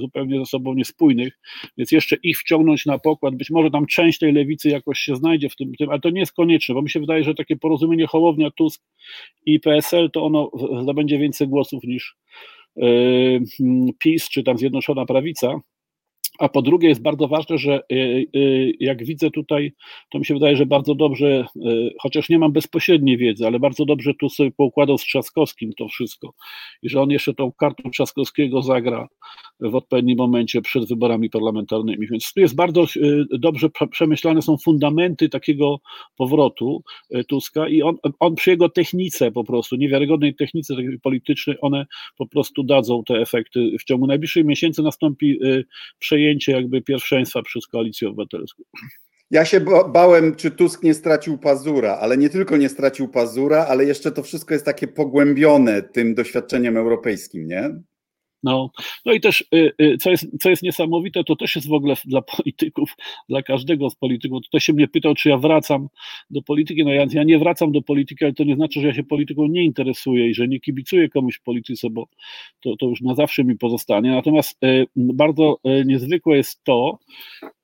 [0.01, 1.38] zupełnie ze sobą niespójnych,
[1.79, 5.48] więc jeszcze ich wciągnąć na pokład, być może tam część tej lewicy jakoś się znajdzie
[5.48, 8.07] w tym, tym ale to nie jest konieczne, bo mi się wydaje, że takie porozumienie
[8.07, 8.83] Hołownia, Tusk
[9.46, 10.51] i PSL to ono
[10.83, 12.16] zdobędzie więcej głosów niż
[13.98, 15.61] PiS czy tam Zjednoczona Prawica.
[16.38, 19.72] A po drugie jest bardzo ważne, że y, y, jak widzę tutaj,
[20.11, 23.85] to mi się wydaje, że bardzo dobrze, y, chociaż nie mam bezpośredniej wiedzy, ale bardzo
[23.85, 26.35] dobrze tu sobie poukładał z Trzaskowskim to wszystko
[26.83, 29.09] i że on jeszcze tą kartą Trzaskowskiego zagra
[29.61, 32.07] w odpowiednim momencie przed wyborami parlamentarnymi.
[32.11, 32.85] Więc tu jest bardzo
[33.31, 35.81] dobrze przemyślane są fundamenty takiego
[36.16, 36.83] powrotu
[37.29, 41.87] Tuska i on, on przy jego technice po prostu, niewiarygodnej technice politycznej, one
[42.18, 43.77] po prostu dadzą te efekty.
[43.81, 45.38] W ciągu najbliższych miesięcy nastąpi
[45.98, 48.62] przejęcie przejęcie jakby pierwszeństwa przez koalicję obywatelską.
[49.30, 53.84] Ja się bałem, czy Tusk nie stracił pazura, ale nie tylko nie stracił pazura, ale
[53.84, 57.70] jeszcze to wszystko jest takie pogłębione tym doświadczeniem europejskim, nie?
[58.42, 58.70] No,
[59.07, 61.94] no i też, y, y, co jest, co jest niesamowite, to też jest w ogóle
[62.05, 62.96] dla polityków,
[63.29, 64.40] dla każdego z polityków.
[64.48, 65.88] Ktoś się mnie pytał, czy ja wracam
[66.31, 66.85] do polityki.
[66.85, 69.46] No ja, ja nie wracam do polityki, ale to nie znaczy, że ja się polityką
[69.46, 72.07] nie interesuję i że nie kibicuję komuś w polityce, bo
[72.61, 74.11] to, to już na zawsze mi pozostanie.
[74.11, 76.98] Natomiast y, bardzo niezwykłe jest to,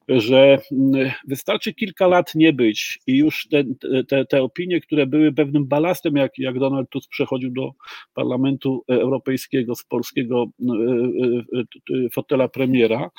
[0.09, 3.64] że mm, wystarczy kilka lat nie być i już te,
[4.09, 7.73] te, te opinie, które były pewnym balastem, jak, jak Donald Tusk przechodził do
[8.14, 10.73] Parlamentu Europejskiego z polskiego e,
[11.59, 13.11] e, e, fotela premiera,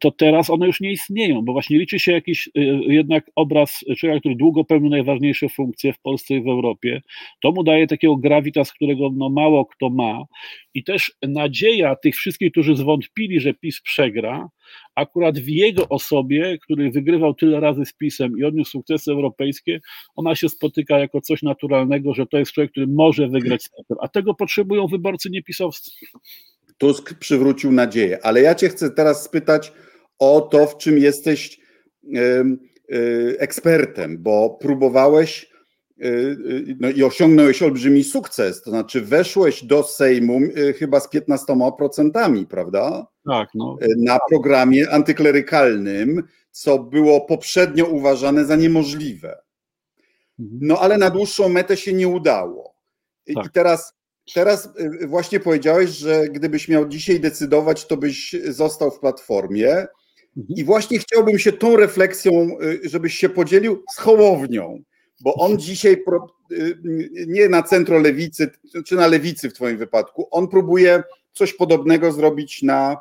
[0.00, 2.48] to teraz one już nie istnieją, bo właśnie liczy się jakiś
[2.86, 7.02] jednak obraz człowieka, który długo pełnił najważniejsze funkcje w Polsce i w Europie.
[7.40, 10.24] To mu daje takiego gravitas, którego no mało kto ma
[10.74, 14.48] i też nadzieja tych wszystkich, którzy zwątpili, że PiS przegra,
[14.94, 19.80] akurat w jego osobie, który wygrywał tyle razy z PiSem i odniósł sukcesy europejskie,
[20.14, 24.08] ona się spotyka jako coś naturalnego, że to jest człowiek, który może wygrać z a
[24.08, 25.90] tego potrzebują wyborcy niepisowscy.
[26.78, 28.18] Tusk przywrócił nadzieję.
[28.22, 29.72] Ale ja Cię chcę teraz spytać
[30.18, 31.60] o to, w czym jesteś
[33.38, 35.50] ekspertem, bo próbowałeś
[36.80, 40.40] no i osiągnąłeś olbrzymi sukces, to znaczy weszłeś do Sejmu
[40.78, 43.06] chyba z 15%, prawda?
[43.26, 43.76] Tak, no.
[43.96, 49.38] Na programie antyklerykalnym, co było poprzednio uważane za niemożliwe.
[50.38, 50.58] Mhm.
[50.62, 52.74] No ale na dłuższą metę się nie udało.
[53.34, 53.46] Tak.
[53.46, 53.92] I teraz,
[54.34, 54.68] teraz
[55.06, 59.68] właśnie powiedziałeś, że gdybyś miał dzisiaj decydować, to byś został w platformie.
[59.68, 60.56] Mhm.
[60.56, 62.48] I właśnie chciałbym się tą refleksją,
[62.82, 64.82] żebyś się podzielił z Hołownią
[65.20, 66.04] bo on dzisiaj
[66.52, 66.78] y,
[67.26, 68.50] nie na centro lewicy,
[68.86, 71.02] czy na lewicy w Twoim wypadku, on próbuje
[71.32, 72.96] coś podobnego zrobić na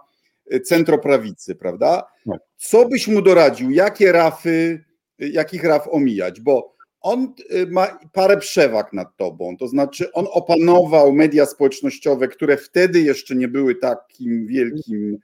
[0.63, 2.07] centro prawicy, prawda?
[2.31, 2.41] Tak.
[2.57, 3.71] Co byś mu doradził?
[3.71, 4.83] Jakie rafy,
[5.19, 6.41] jakich raf omijać?
[6.41, 12.57] Bo on y, ma parę przewag nad tobą, to znaczy on opanował media społecznościowe, które
[12.57, 15.17] wtedy jeszcze nie były takim wielkim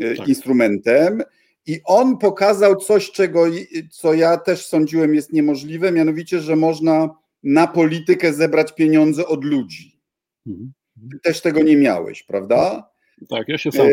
[0.00, 0.28] y, tak.
[0.28, 1.22] instrumentem
[1.66, 3.44] i on pokazał coś, czego,
[3.90, 7.10] co ja też sądziłem jest niemożliwe, mianowicie, że można
[7.42, 10.00] na politykę zebrać pieniądze od ludzi.
[10.46, 10.72] Mhm.
[11.12, 12.90] Ty też tego nie miałeś, prawda?
[13.30, 13.86] Tak, ja się sam.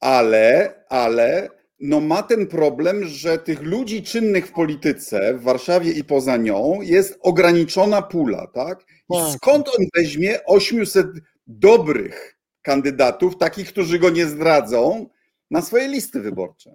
[0.00, 1.48] Ale, ale,
[1.80, 6.78] no ma ten problem, że tych ludzi czynnych w polityce w Warszawie i poza nią
[6.82, 8.80] jest ograniczona pula, tak?
[9.10, 9.36] I tak.
[9.36, 11.06] skąd on weźmie 800
[11.46, 15.06] dobrych kandydatów, takich, którzy go nie zdradzą,
[15.52, 16.74] na swoje listy wyborcze.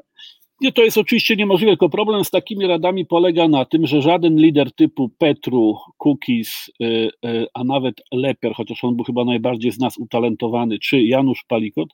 [0.62, 4.36] Nie, to jest oczywiście niemożliwe, tylko problem z takimi radami polega na tym, że żaden
[4.36, 6.86] lider typu Petru, Kukis, y,
[7.26, 11.90] y, a nawet Leper, chociaż on był chyba najbardziej z nas utalentowany, czy Janusz Palikot,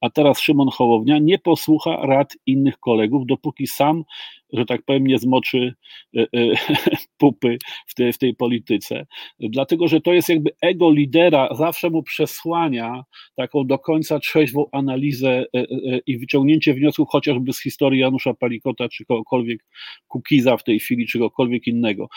[0.00, 4.04] a teraz Szymon Hołownia, nie posłucha rad innych kolegów, dopóki sam
[4.52, 5.74] że tak powiem, nie zmoczy
[6.16, 6.26] e, e,
[7.18, 9.06] pupy w, tej w tej polityce.
[9.40, 13.02] Dlatego, że to jest jakby ego lidera, zawsze mu przesłania
[13.36, 15.64] taką do końca trzeźwą analizę e,
[16.06, 19.64] i wyciągnięcie wniosków chociażby z historii Janusza Palikota, czy kogokolwiek
[20.08, 22.08] Kukiza w tej chwili, czy kogokolwiek innego.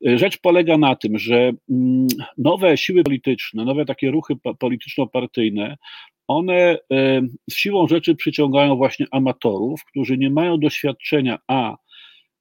[0.00, 2.06] Rzecz polega na tym, że mm,
[2.38, 5.76] nowe siły polityczne, nowe takie ruchy polityczno-partyjne,
[6.28, 6.78] one
[7.50, 11.76] z siłą rzeczy przyciągają właśnie amatorów, którzy nie mają doświadczenia a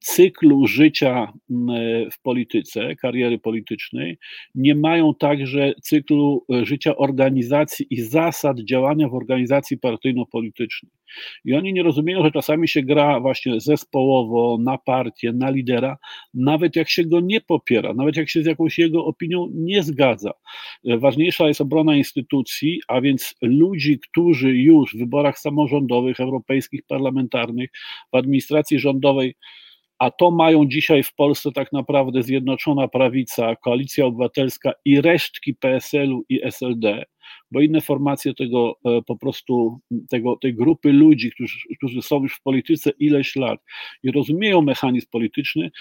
[0.04, 4.18] cyklu życia mm, w polityce, kariery politycznej,
[4.56, 10.92] nie mają także cyklu e, życia organizacji i zasad działania w organizacji partyjno-politycznej.
[11.46, 15.98] I oni nie rozumieją, że czasami się gra właśnie zespołowo, na partię, na lidera,
[16.34, 20.32] nawet jak się go nie popiera, nawet jak się z jakąś jego opinią nie zgadza.
[20.86, 27.70] E, ważniejsza jest obrona instytucji, a więc ludzi, którzy już w wyborach samorządowych, europejskich, parlamentarnych,
[28.14, 29.36] w administracji rządowej
[30.04, 36.24] a to mają dzisiaj w Polsce tak naprawdę Zjednoczona Prawica, Koalicja Obywatelska i resztki PSL-u
[36.30, 37.06] i SLD
[37.52, 42.36] bo inne formacje tego e, po prostu, tego, tej grupy ludzi, którzy, którzy są już
[42.36, 43.60] w polityce ileś lat
[44.04, 45.72] i rozumieją mechanizm polityczny.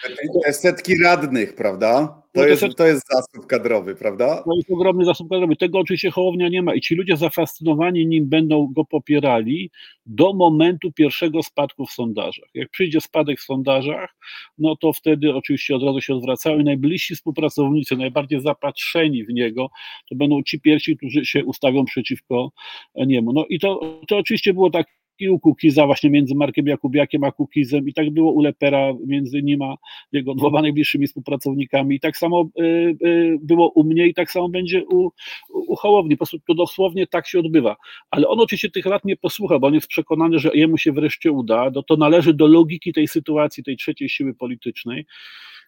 [0.45, 2.22] Te setki radnych, prawda?
[2.33, 4.43] To, jest, to jest zasób kadrowy, prawda?
[4.43, 5.57] To jest ogromny zasób kadrowy.
[5.57, 9.71] Tego oczywiście Hołownia nie ma i ci ludzie zafascynowani nim będą go popierali
[10.07, 12.49] do momentu pierwszego spadku w sondażach.
[12.55, 14.17] Jak przyjdzie spadek w sondażach,
[14.59, 19.71] no to wtedy oczywiście od razu się odwracają i najbliżsi współpracownicy, najbardziej zapatrzeni w niego,
[20.11, 22.53] to będą ci pierwsi, którzy się ustawią przeciwko
[22.95, 23.33] niemu.
[23.33, 24.87] No i to, to oczywiście było tak
[25.23, 29.43] i u Kukiza właśnie między Markiem Jakubiakiem a Kukizem i tak było u Lepera między
[29.43, 29.77] nim a
[30.13, 31.97] jego dwoma najbliższymi współpracownikami.
[31.97, 32.63] I tak samo y,
[33.07, 35.11] y, było u mnie i tak samo będzie u,
[35.51, 37.77] u Hołowni, po prostu to dosłownie tak się odbywa,
[38.11, 41.33] ale on oczywiście tych lat nie posłucha, bo on jest przekonany, że jemu się wreszcie
[41.33, 45.07] uda, no to należy do logiki tej sytuacji, tej trzeciej siły politycznej.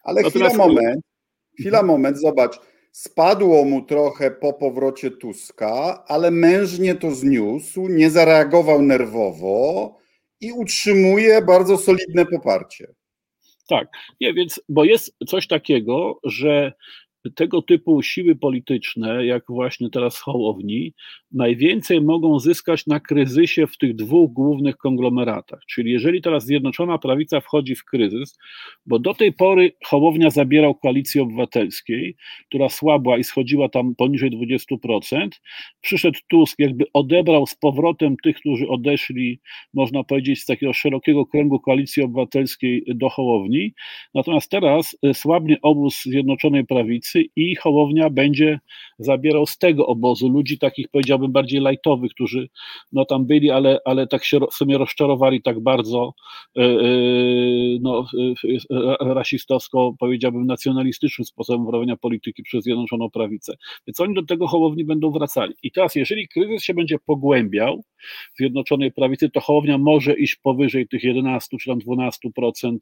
[0.03, 1.03] Ale chwila, moment,
[1.59, 2.59] chwila, moment, zobacz,
[2.95, 9.97] Spadło mu trochę po powrocie Tuska, ale mężnie to zniósł, nie zareagował nerwowo
[10.41, 12.93] i utrzymuje bardzo solidne poparcie.
[13.69, 13.87] Tak,
[14.21, 16.73] nie, więc, bo jest coś takiego, że
[17.31, 20.93] tego typu siły polityczne, jak właśnie teraz Hołowni,
[21.31, 25.59] najwięcej mogą zyskać na kryzysie w tych dwóch głównych konglomeratach.
[25.69, 28.37] Czyli jeżeli teraz Zjednoczona Prawica wchodzi w kryzys,
[28.85, 32.15] bo do tej pory Hołownia zabierał koalicji obywatelskiej,
[32.49, 35.29] która słabła i schodziła tam poniżej 20%,
[35.81, 39.39] przyszedł Tusk, jakby odebrał z powrotem tych, którzy odeszli,
[39.73, 43.73] można powiedzieć, z takiego szerokiego kręgu koalicji obywatelskiej do Hołowni,
[44.13, 48.59] natomiast teraz słabnie obóz Zjednoczonej Prawicy, i Hołownia będzie
[48.99, 52.49] zabierał z tego obozu ludzi takich powiedziałbym bardziej lajtowych, którzy
[52.91, 56.13] no tam byli, ale, ale tak się w sumie rozczarowali tak bardzo
[57.81, 58.05] no,
[58.99, 63.53] rasistowsko, powiedziałbym nacjonalistycznym sposobem robienia polityki przez Zjednoczoną Prawicę.
[63.87, 65.53] Więc oni do tego Hołowni będą wracali.
[65.63, 67.83] I teraz, jeżeli kryzys się będzie pogłębiał
[68.37, 72.77] Zjednoczonej Prawicy, to Hołownia może iść powyżej tych 11 czy tam 12%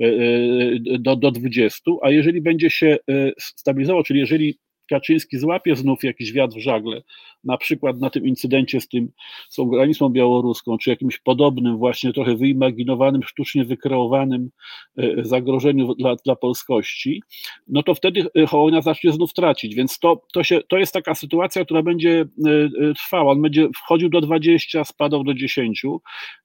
[0.00, 1.70] e, e, do, do 20%,
[2.02, 4.58] a jeżeli będzie się e, stabilizował, czyli jeżeli
[4.90, 7.02] Kaczyński złapie znów jakiś wiatr w żagle,
[7.44, 9.12] na przykład na tym incydencie z tym,
[9.48, 14.50] z tą granicą białoruską, czy jakimś podobnym, właśnie trochę wyimaginowanym, sztucznie wykreowanym
[14.98, 17.22] e, zagrożeniu dla, dla polskości,
[17.68, 21.14] no to wtedy e, Hołownia zacznie znów tracić, więc to, to, się, to jest taka
[21.14, 25.82] sytuacja, która będzie e, trwała, on będzie wchodził do 20, spadał do 10,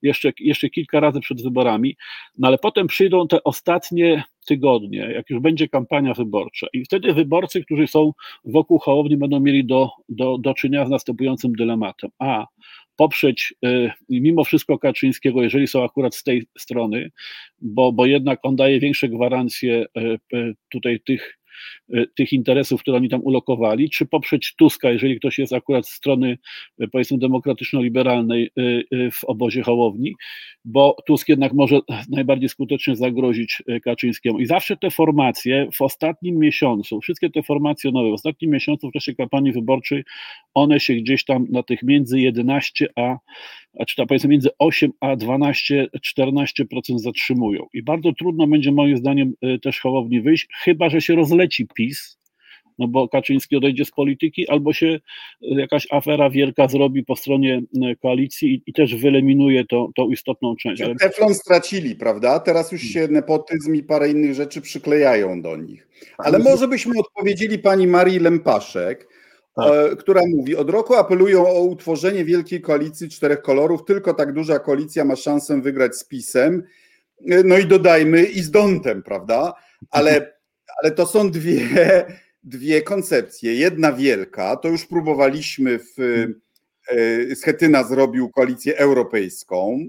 [0.02, 1.96] jeszcze, jeszcze kilka razy przed wyborami,
[2.38, 7.64] no ale potem przyjdą te ostatnie tygodnie, jak już będzie kampania wyborcza i wtedy wyborcy,
[7.64, 8.12] którzy są
[8.46, 12.10] wokół Hołowni będą mieli do, do, do czynienia z następującym dylematem.
[12.20, 12.48] A,
[12.96, 17.12] poprzeć y, mimo wszystko Kaczyńskiego, jeżeli są akurat z tej strony,
[17.62, 21.38] bo, bo jednak on daje większe gwarancje y, y, tutaj tych
[22.16, 26.38] tych interesów, które oni tam ulokowali, czy poprzeć Tuska, jeżeli ktoś jest akurat z strony,
[26.80, 30.16] e, powiedzmy, demokratyczno-liberalnej e, w obozie Hołowni,
[30.66, 34.40] bo Tusk jednak może najbardziej skutecznie zagrozić Kaczyńskiemu.
[34.40, 38.94] I zawsze te formacje w ostatnim miesiącu, wszystkie te formacje nowe, w ostatnim miesiącu w
[38.94, 40.04] czasie kampanii wyborczej,
[40.54, 43.18] one się gdzieś tam na tych między 11 a
[43.80, 45.88] a czy tam powiedzmy między 8 a 12,
[46.18, 46.54] 14%
[46.96, 47.68] zatrzymują.
[47.74, 52.18] I bardzo trudno będzie moim zdaniem y, też Hołowni wyjść, chyba że się rozleci PiS,
[52.80, 55.00] no bo Kaczyński odejdzie z polityki, albo się y,
[55.42, 60.56] jakaś afera wielka zrobi po stronie y, koalicji i, i też wyeliminuje to, tą istotną
[60.56, 60.82] część.
[60.82, 60.96] Ale...
[60.96, 62.40] Teflon stracili, prawda?
[62.40, 65.88] Teraz już się nepotyzm i parę innych rzeczy przyklejają do nich.
[66.18, 69.08] Ale może byśmy odpowiedzieli pani Marii Lempaszek,
[69.56, 69.74] tak.
[69.92, 73.86] E, która mówi: Od roku apelują o utworzenie wielkiej koalicji czterech kolorów.
[73.86, 76.64] Tylko tak duża koalicja ma szansę wygrać z PiSem.
[77.30, 79.54] E, no i dodajmy i z Dontem, prawda?
[79.92, 80.34] Ale,
[80.82, 81.68] ale to są dwie,
[82.44, 83.56] dwie koncepcje.
[83.56, 86.00] Jedna wielka, to już próbowaliśmy w.
[86.90, 89.80] E, Schetyna zrobił koalicję europejską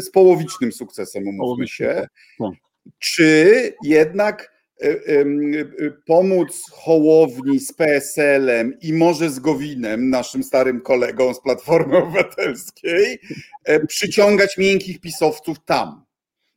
[0.00, 2.06] z połowicznym sukcesem, umówmy się.
[2.38, 2.50] Tak.
[2.98, 11.34] Czy jednak E, e, pomóc Hołowni z PSL-em i może z Gowinem, naszym starym kolegą
[11.34, 13.18] z Platformy Obywatelskiej,
[13.64, 16.04] e, przyciągać miękkich pisowców tam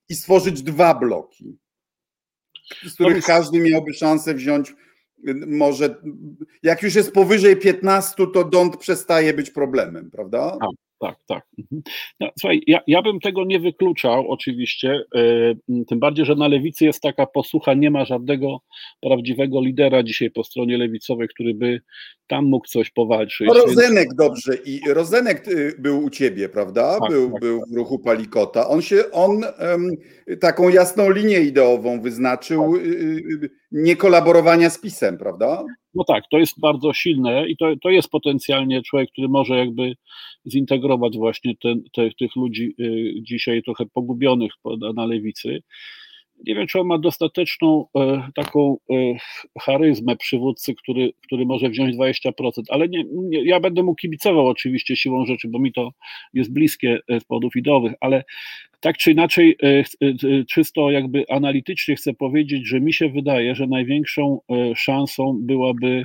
[0.09, 1.57] i stworzyć dwa bloki,
[2.85, 4.75] z których każdy miałby szansę wziąć
[5.47, 5.95] może,
[6.63, 10.57] jak już jest powyżej 15, to dąd przestaje być problemem, prawda?
[10.99, 11.47] Tak tak, tak.
[11.59, 11.81] Mhm.
[12.19, 15.03] No, słuchaj, ja, ja bym tego nie wykluczał oczywiście,
[15.67, 18.61] yy, tym bardziej, że na lewicy jest taka posłucha, nie ma żadnego
[19.01, 21.81] prawdziwego lidera dzisiaj po stronie lewicowej, który by
[22.27, 23.47] tam mógł coś powalczyć.
[23.47, 24.15] No Rozenek więc...
[24.15, 26.99] dobrze i Rozenek y, był u ciebie, prawda?
[26.99, 28.67] Tak, był, tak, był w ruchu Palikota.
[28.67, 29.41] On się, on
[30.39, 32.73] taką jasną linię ideową wyznaczył
[33.71, 33.77] tak.
[33.77, 35.65] y, nie kolaborowania z PiSem, prawda?
[35.93, 39.93] No tak, to jest bardzo silne i to, to jest potencjalnie człowiek, który może jakby
[40.51, 44.51] zintegrować właśnie ten, te, tych ludzi y, dzisiaj trochę pogubionych
[44.95, 45.59] na lewicy.
[46.47, 48.93] Nie wiem, czy on ma dostateczną e, taką e,
[49.59, 52.31] charyzmę przywódcy, który, który może wziąć 20%,
[52.69, 55.89] ale nie, nie, ja będę mu kibicował oczywiście siłą rzeczy, bo mi to
[56.33, 58.23] jest bliskie z powodów ideowych, ale
[58.79, 63.55] tak czy inaczej, e, e, e, czysto jakby analitycznie chcę powiedzieć, że mi się wydaje,
[63.55, 64.39] że największą
[64.75, 66.03] szansą byłaby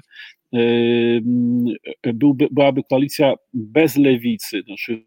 [2.14, 5.04] byłby, byłaby koalicja bez lewicy, znaczy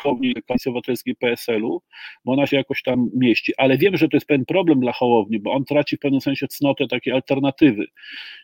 [0.00, 1.82] Hołowni Koalicji Obywatelskiej PSL-u,
[2.24, 5.38] bo ona się jakoś tam mieści, ale wiem, że to jest pewien problem dla Hołowni,
[5.38, 7.86] bo on traci w pewnym sensie cnotę takiej alternatywy.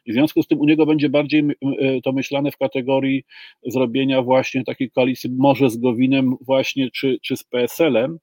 [0.06, 1.40] W związku z tym u niego będzie bardziej
[1.80, 3.24] e, to myślane w kategorii
[3.66, 8.18] zrobienia właśnie takiej koalicji może z Gowinem właśnie, czy, czy z PSL-em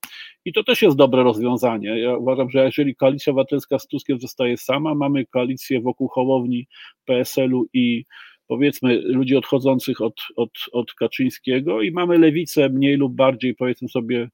[0.46, 2.00] i to też jest dobre rozwiązanie.
[2.00, 6.68] Ja uważam, że jeżeli Koalicja Obywatelska z Tuskiem zostaje sama, mamy koalicję wokół Hołowni,
[7.06, 8.06] PSL-u i
[8.54, 14.30] powiedzmy ludzi odchodzących od, od, od Kaczyńskiego i mamy lewicę mniej lub bardziej powiedzmy sobie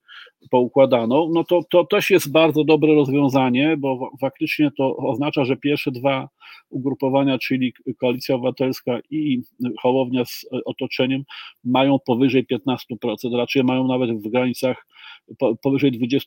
[0.52, 5.92] poukładaną, no to, to też jest bardzo dobre rozwiązanie, bo faktycznie to oznacza, że pierwsze
[5.92, 6.30] dwa
[6.70, 9.42] ugrupowania, czyli Koalicja Obywatelska i
[9.82, 11.24] Hołownia z otoczeniem
[11.64, 12.76] mają powyżej 15%,
[13.38, 14.86] raczej mają nawet w granicach
[15.62, 16.26] powyżej 20%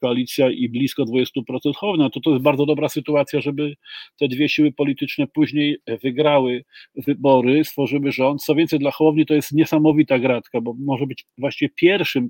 [0.00, 3.74] koalicja i blisko 20% Hołownia, to to jest bardzo dobra sytuacja, żeby
[4.18, 6.64] te dwie siły polityczne później wygrały
[7.06, 8.42] wybory, stworzyły rząd.
[8.42, 12.28] Co więcej, dla Hołowni to jest niesamowita gratka, bo może być właśnie pierwszym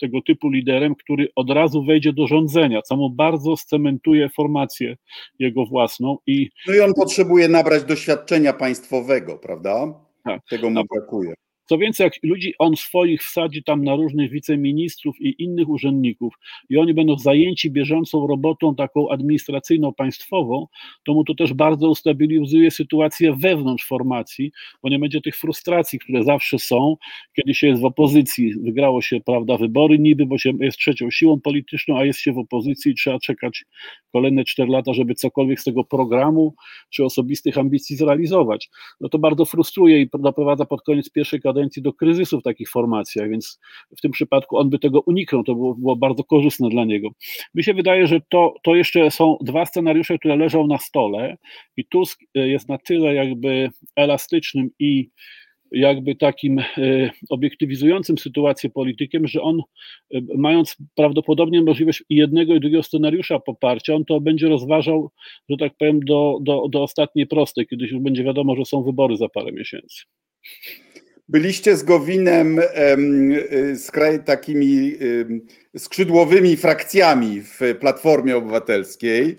[0.00, 4.96] tego typu liderem, który od razu wejdzie do rządzenia, co mu bardzo scementuje formację
[5.38, 6.18] jego własną.
[6.26, 6.48] I...
[6.66, 9.94] No i on potrzebuje nabrać doświadczenia państwowego, prawda?
[10.24, 10.40] Tak.
[10.50, 11.34] Tego mu brakuje.
[11.72, 16.34] Co więcej, jak ludzi on swoich wsadzi tam na różnych wiceministrów i innych urzędników
[16.70, 20.66] i oni będą zajęci bieżącą robotą taką administracyjną, państwową,
[21.04, 24.52] to mu to też bardzo ustabilizuje sytuację wewnątrz formacji,
[24.82, 26.96] bo nie będzie tych frustracji, które zawsze są,
[27.36, 28.54] kiedy się jest w opozycji.
[28.62, 32.38] Wygrało się, prawda, wybory niby, bo się jest trzecią siłą polityczną, a jest się w
[32.38, 33.64] opozycji i trzeba czekać
[34.12, 36.54] kolejne cztery lata, żeby cokolwiek z tego programu
[36.90, 38.70] czy osobistych ambicji zrealizować.
[39.00, 43.30] No to bardzo frustruje i doprowadza pod koniec pierwszej kadencji do kryzysu w takich formacjach,
[43.30, 43.60] więc
[43.98, 47.08] w tym przypadku on by tego uniknął, to było, było bardzo korzystne dla niego.
[47.54, 51.36] Mi się wydaje, że to, to jeszcze są dwa scenariusze, które leżą na stole
[51.76, 55.10] i Tusk e, jest na tyle jakby elastycznym i
[55.72, 56.64] jakby takim e,
[57.30, 59.60] obiektywizującym sytuację politykiem, że on,
[60.14, 65.10] e, mając prawdopodobnie możliwość jednego i drugiego scenariusza poparcia, on to będzie rozważał,
[65.50, 69.16] że tak powiem, do, do, do ostatniej prostej, kiedy już będzie wiadomo, że są wybory
[69.16, 70.02] za parę miesięcy.
[71.28, 72.60] Byliście z Gowinem
[73.74, 74.92] z kraj takimi
[75.76, 79.38] skrzydłowymi frakcjami w Platformie Obywatelskiej.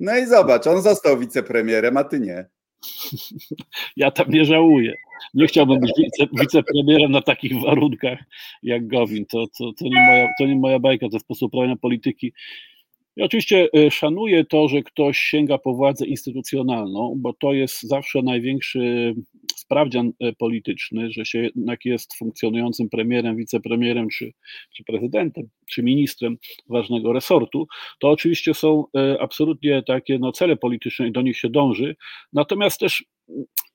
[0.00, 2.46] No i zobacz, on został wicepremierem, a ty nie.
[3.96, 4.94] Ja tam nie żałuję.
[5.34, 8.18] Nie chciałbym być wice, wicepremierem na takich warunkach
[8.62, 9.26] jak Gowin.
[9.26, 12.32] To, to, to, nie moja, to nie moja bajka, to sposób prowadzenia polityki.
[13.16, 18.22] Ja oczywiście e, szanuję to, że ktoś sięga po władzę instytucjonalną, bo to jest zawsze
[18.22, 19.14] największy
[19.56, 24.32] sprawdzian e, polityczny, że się jednak jest funkcjonującym premierem, wicepremierem, czy,
[24.76, 26.36] czy prezydentem, czy ministrem
[26.68, 27.66] ważnego resortu.
[28.00, 31.96] To oczywiście są e, absolutnie takie no, cele polityczne i do nich się dąży.
[32.32, 33.04] Natomiast też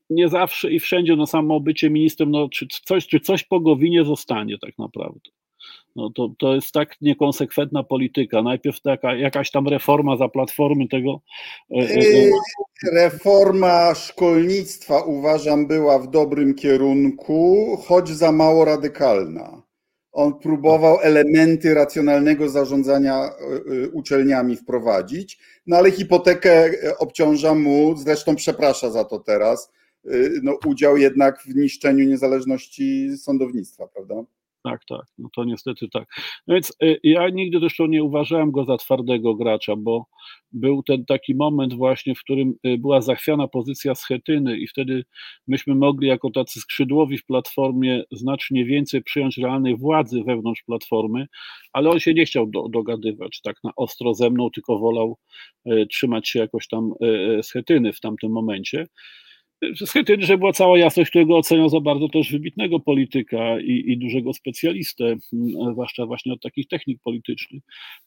[0.09, 4.05] nie zawsze i wszędzie no, samo bycie ministrem, no, czy, coś, czy coś po Gowinie
[4.05, 5.40] zostanie tak naprawdę.
[5.95, 8.41] No to, to jest tak niekonsekwentna polityka.
[8.41, 11.21] Najpierw taka jakaś tam reforma za platformy tego.
[11.71, 12.31] E, e, e,
[12.93, 19.61] reforma szkolnictwa uważam była w dobrym kierunku, choć za mało radykalna.
[20.11, 23.29] On próbował elementy racjonalnego zarządzania
[23.93, 29.71] uczelniami wprowadzić, no ale hipotekę obciąża mu, zresztą przeprasza za to teraz,
[30.43, 34.23] no, udział jednak w niszczeniu niezależności sądownictwa, prawda?
[34.63, 36.07] Tak, tak, no to niestety tak.
[36.47, 40.05] No więc y, ja nigdy zresztą nie uważałem go za twardego gracza, bo
[40.51, 45.05] był ten taki moment właśnie, w którym y, była zachwiana pozycja Schetyny i wtedy
[45.47, 51.27] myśmy mogli jako tacy skrzydłowi w Platformie znacznie więcej przyjąć realnej władzy wewnątrz Platformy,
[51.73, 55.17] ale on się nie chciał do, dogadywać tak na ostro ze mną, tylko wolał
[55.67, 56.93] y, trzymać się jakoś tam
[57.41, 58.85] Schetyny w tamtym momencie.
[59.85, 64.33] Schetyny, że była cała jasność, którego oceniał za bardzo też wybitnego polityka i, i dużego
[64.33, 67.63] specjalistę, mm, zwłaszcza właśnie od takich technik politycznych.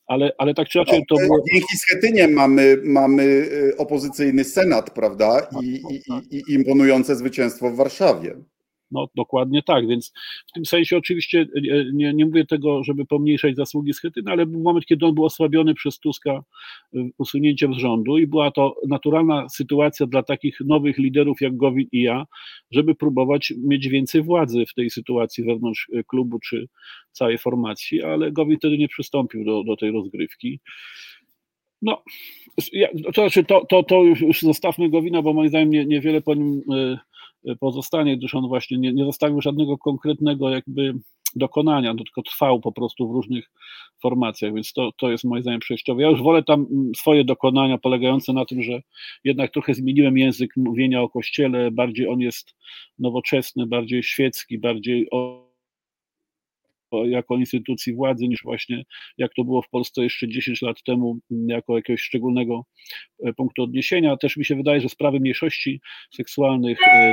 [0.06, 1.38] Ale, ale tak czy inaczej to było...
[1.52, 5.48] Dzięki Schetynie mamy, mamy y, opozycyjny senat, prawda?
[5.62, 8.34] I, i, i imponujące zwycięstwo w Warszawie.
[8.94, 10.12] No dokładnie tak, więc
[10.46, 14.60] w tym sensie oczywiście e, nie, nie mówię tego, żeby pomniejszać zasługi Schetyny, ale był
[14.60, 16.42] moment, kiedy on był osłabiony przez Tuska e,
[17.18, 22.02] usunięciem z rządu i była to naturalna sytuacja dla takich nowych liderów jak Gowin i
[22.02, 22.24] ja,
[22.70, 26.68] żeby próbować mieć więcej władzy w tej sytuacji wewnątrz e, klubu czy
[27.12, 30.60] całej formacji, ale Gowin wtedy nie przystąpił do, do tej rozgrywki.
[31.82, 32.02] No,
[33.04, 36.62] to znaczy, to, to, to już zostawmy Gowina, bo moim zdaniem nie, niewiele po nim
[37.60, 40.94] pozostanie, gdyż on właśnie nie, nie zostawił żadnego konkretnego jakby
[41.36, 43.50] dokonania, no tylko trwał po prostu w różnych
[44.02, 46.02] formacjach, więc to, to jest moim zdaniem przejściowe.
[46.02, 48.80] Ja już wolę tam mm, swoje dokonania polegające na tym, że
[49.24, 52.54] jednak trochę zmieniłem język mówienia o Kościele, bardziej on jest
[52.98, 55.44] nowoczesny, bardziej świecki, bardziej o
[57.06, 58.82] jako instytucji władzy, niż właśnie
[59.18, 62.64] jak to było w Polsce jeszcze 10 lat temu, jako jakiegoś szczególnego
[63.24, 64.16] e, punktu odniesienia.
[64.16, 65.80] Też mi się wydaje, że sprawy mniejszości
[66.14, 67.12] seksualnych, e, e,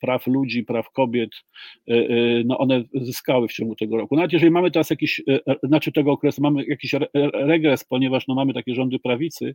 [0.00, 1.30] praw ludzi, praw kobiet,
[2.44, 4.16] no one zyskały w ciągu tego roku.
[4.16, 5.22] Nawet jeżeli mamy teraz jakiś,
[5.62, 6.94] znaczy tego okresu, mamy jakiś
[7.34, 9.54] regres, ponieważ no mamy takie rządy prawicy,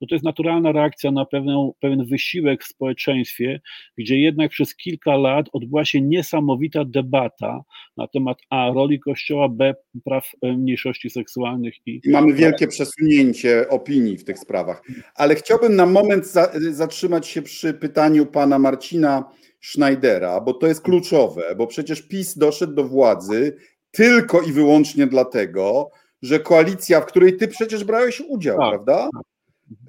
[0.00, 3.60] to to jest naturalna reakcja na pewną, pewien wysiłek w społeczeństwie,
[3.98, 7.60] gdzie jednak przez kilka lat odbyła się niesamowita debata
[7.96, 9.74] na temat A, roli Kościoła, B,
[10.04, 11.74] praw mniejszości seksualnych.
[11.86, 14.82] I, I mamy wielkie przesunięcie opinii w tych sprawach.
[15.14, 19.24] Ale chciałbym na moment za, zatrzymać się przy pytaniu pana Marcina
[19.60, 23.56] Schneidera, bo to jest kluczowe, bo przecież PiS doszedł do władzy
[23.90, 25.90] tylko i wyłącznie dlatego,
[26.22, 29.08] że koalicja, w której ty przecież brałeś udział, tak, prawda?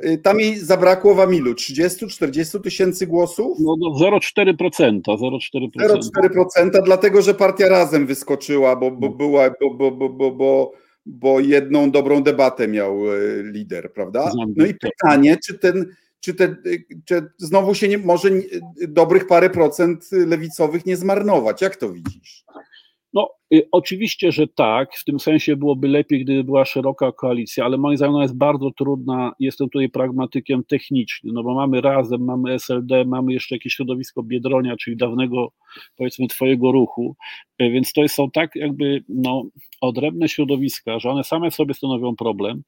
[0.06, 1.54] Y, tam jej zabrakło wam ilu?
[1.54, 3.58] 30-40 tysięcy głosów?
[3.60, 5.02] No, no 0,4%.
[5.02, 5.70] 0,4%.
[5.80, 10.72] 0,4%, dlatego że partia razem wyskoczyła, bo, bo, była, bo, bo, bo, bo, bo,
[11.06, 14.32] bo jedną dobrą debatę miał y, lider, prawda?
[14.56, 15.86] No i pytanie, czy ten,
[16.20, 16.56] czy, te,
[17.06, 18.30] czy znowu się nie może
[18.88, 21.62] dobrych parę procent lewicowych nie zmarnować?
[21.62, 22.46] Jak to widzisz?
[23.14, 23.30] No,
[23.72, 24.96] oczywiście, że tak.
[24.96, 28.72] W tym sensie byłoby lepiej, gdyby była szeroka koalicja, ale moim zdaniem ona jest bardzo
[28.72, 29.32] trudna.
[29.40, 34.76] Jestem tutaj pragmatykiem technicznym, no bo mamy razem, mamy SLD, mamy jeszcze jakieś środowisko Biedronia,
[34.78, 35.52] czyli dawnego,
[35.98, 37.16] powiedzmy, Twojego ruchu.
[37.62, 39.44] Y, więc to są tak jakby no,
[39.82, 42.64] odrębne środowiska, że one same sobie stanowią problem.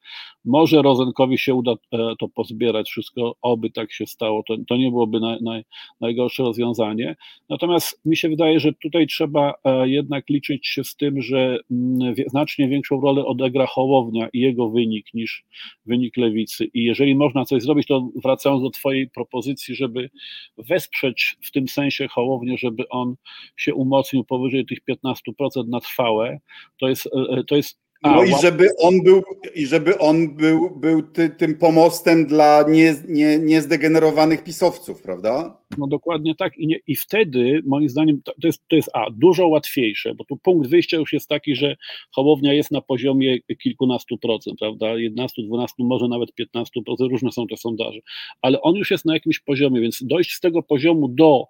[0.46, 4.44] Może Rozenkowi się uda e, to pozbierać, wszystko, oby tak się stało.
[4.48, 5.64] To, to nie byłoby naj, naj,
[6.02, 7.16] najgorsze rozwiązanie.
[7.50, 12.15] Natomiast mi się wydaje, że tutaj trzeba e, jednak liczyć się z tym, że mm,
[12.28, 15.43] znacznie większą rolę odegra Hołownia i jego wynik niż
[15.86, 16.65] wynik lewicy.
[16.74, 20.09] I jeżeli można coś zrobić, to wracając do Twojej propozycji, żeby
[20.57, 23.15] wesprzeć w tym sensie Hołownię, żeby on
[23.57, 26.39] się umocnił powyżej tych 15% na trwałe,
[26.80, 29.24] to jest, e, e, to jest no i żeby on był,
[29.55, 35.61] i żeby on był, był ty, tym pomostem dla nie, nie, niezdegenerowanych pisowców, prawda?
[35.78, 36.57] No dokładnie tak.
[36.57, 40.26] I, nie, I wtedy, moim zdaniem, to, to, jest, to jest A, dużo łatwiejsze, bo
[40.26, 41.76] tu punkt wyjścia już jest taki, że
[42.11, 44.97] Hołownia jest na poziomie kilkunastu procent, prawda?
[44.97, 47.99] 11, 12, może nawet 15 procent, różne są te sondaże,
[48.41, 51.45] ale on już jest na jakimś poziomie, więc dojść z tego poziomu do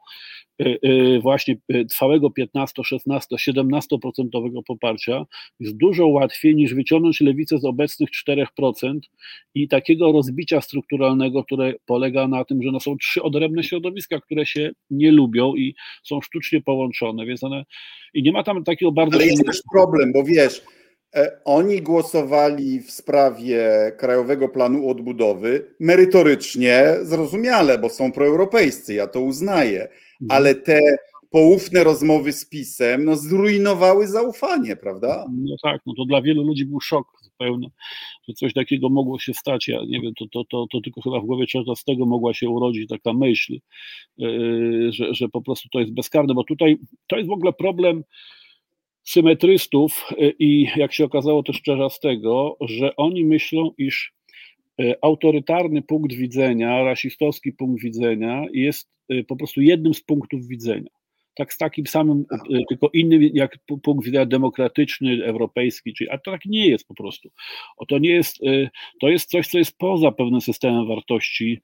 [0.61, 5.25] Y, y, właśnie y, trwałego 15, 16, 17% poparcia
[5.59, 8.99] jest dużo łatwiej niż wyciągnąć lewicę z obecnych 4%
[9.55, 14.45] i takiego rozbicia strukturalnego, które polega na tym, że no są trzy odrębne środowiska, które
[14.45, 17.63] się nie lubią i są sztucznie połączone, więc one
[18.13, 19.15] i nie ma tam takiego bardzo...
[19.15, 20.61] Ale jest też problem, bo wiesz,
[21.15, 29.21] e, oni głosowali w sprawie Krajowego Planu Odbudowy merytorycznie, zrozumiale, bo są proeuropejscy, ja to
[29.21, 29.87] uznaję
[30.21, 30.37] Mhm.
[30.37, 30.79] ale te
[31.29, 35.25] poufne rozmowy z PiSem no, zrujnowały zaufanie, prawda?
[35.31, 37.67] No tak, no to dla wielu ludzi był szok zupełny,
[38.27, 39.67] że coś takiego mogło się stać.
[39.67, 41.47] Ja nie wiem, to, to, to, to tylko chyba w głowie
[41.83, 43.59] tego mogła się urodzić taka myśl,
[44.17, 46.77] yy, że, że po prostu to jest bezkarne, bo tutaj
[47.07, 48.03] to jest w ogóle problem
[49.03, 51.61] symetrystów yy, i jak się okazało też
[51.99, 54.13] tego, że oni myślą, iż
[54.77, 58.91] yy, autorytarny punkt widzenia, rasistowski punkt widzenia jest
[59.27, 61.00] po prostu jednym z punktów widzenia.
[61.35, 66.31] Tak z takim samym, y, tylko innym jak punkt widzenia demokratyczny, europejski, czyli, a to
[66.31, 67.29] tak nie jest po prostu.
[67.77, 68.69] O, to nie jest, y,
[69.01, 71.61] to jest coś, co jest poza pewnym systemem wartości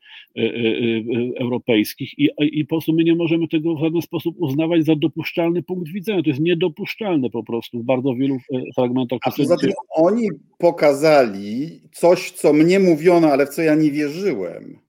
[1.40, 5.64] europejskich i, i po prostu my nie możemy tego w żaden sposób uznawać za dopuszczalny
[5.64, 6.24] punkt widzenia.
[6.24, 8.38] To jest niedopuszczalne po prostu w bardzo wielu
[8.76, 9.20] fragmentach.
[9.24, 14.87] A poza tym oni pokazali coś, co mnie mówiono, ale w co ja nie wierzyłem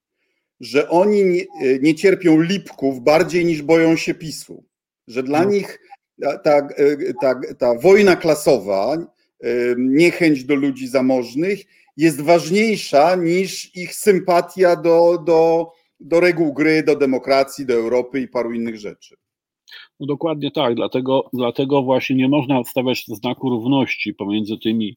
[0.60, 1.44] że oni nie,
[1.80, 4.64] nie, cierpią lipków bardziej niż boją się PiSu.
[5.06, 5.50] Że dla no.
[5.50, 5.78] nich
[6.22, 6.68] ta, ta,
[7.20, 8.96] ta, ta wojna klasowa,
[9.76, 11.60] niechęć do ludzi zamożnych
[11.96, 18.28] jest ważniejsza niż ich sympatia do, do, do reguł gry, do demokracji, do Europy i
[18.28, 19.16] paru innych rzeczy.
[20.00, 24.96] No dokładnie tak, dlatego, dlatego właśnie nie można stawiać znaku równości pomiędzy tymi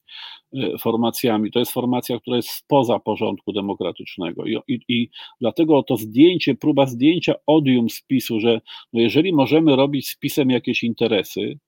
[0.54, 1.50] e, formacjami.
[1.50, 6.86] To jest formacja, która jest spoza porządku demokratycznego i, i, i dlatego to zdjęcie, próba
[6.86, 8.60] zdjęcia odium spisu, że
[8.92, 11.58] no jeżeli możemy robić z jakieś interesy,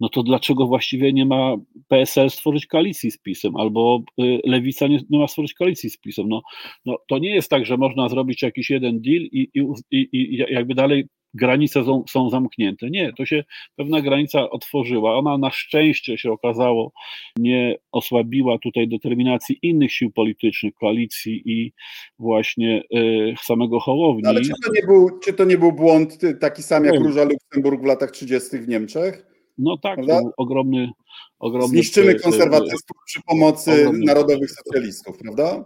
[0.00, 1.56] no to dlaczego właściwie nie ma
[1.88, 6.28] PSL stworzyć koalicji z PiSem, albo e, Lewica nie, nie ma stworzyć koalicji z PiSem?
[6.28, 6.42] No,
[6.86, 9.50] no to nie jest tak, że można zrobić jakiś jeden deal i,
[9.90, 12.90] i, i jakby dalej granice są, są, zamknięte.
[12.90, 13.44] Nie, to się
[13.76, 15.18] pewna granica otworzyła.
[15.18, 16.92] Ona na szczęście się okazało
[17.38, 21.72] nie osłabiła tutaj determinacji innych sił politycznych, koalicji i
[22.18, 24.26] właśnie y, samego Hołowni.
[24.26, 27.82] Ale czy to, nie był, czy to nie był błąd taki sam jak Róża Luksemburg
[27.82, 28.58] w latach 30.
[28.58, 29.26] w Niemczech?
[29.58, 30.90] No tak, to ogromny,
[31.38, 31.68] ogromny.
[31.68, 35.64] Zniszczymy konserwatystów przy pomocy narodowych socjalistów, prawda?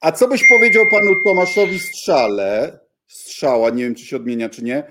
[0.00, 4.82] A co byś powiedział panu Tomaszowi Strzale, strzała, nie wiem czy się odmienia, czy nie,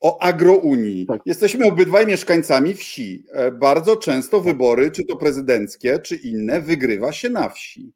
[0.00, 1.06] o agrounii.
[1.06, 1.22] Tak.
[1.26, 3.24] Jesteśmy obydwaj mieszkańcami wsi.
[3.32, 7.92] E, bardzo często wybory, czy to prezydenckie, czy inne, wygrywa się na wsi.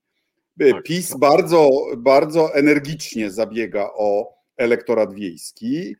[0.61, 1.19] E, tak, PiS tak.
[1.19, 5.97] bardzo, bardzo energicznie zabiega o elektorat wiejski.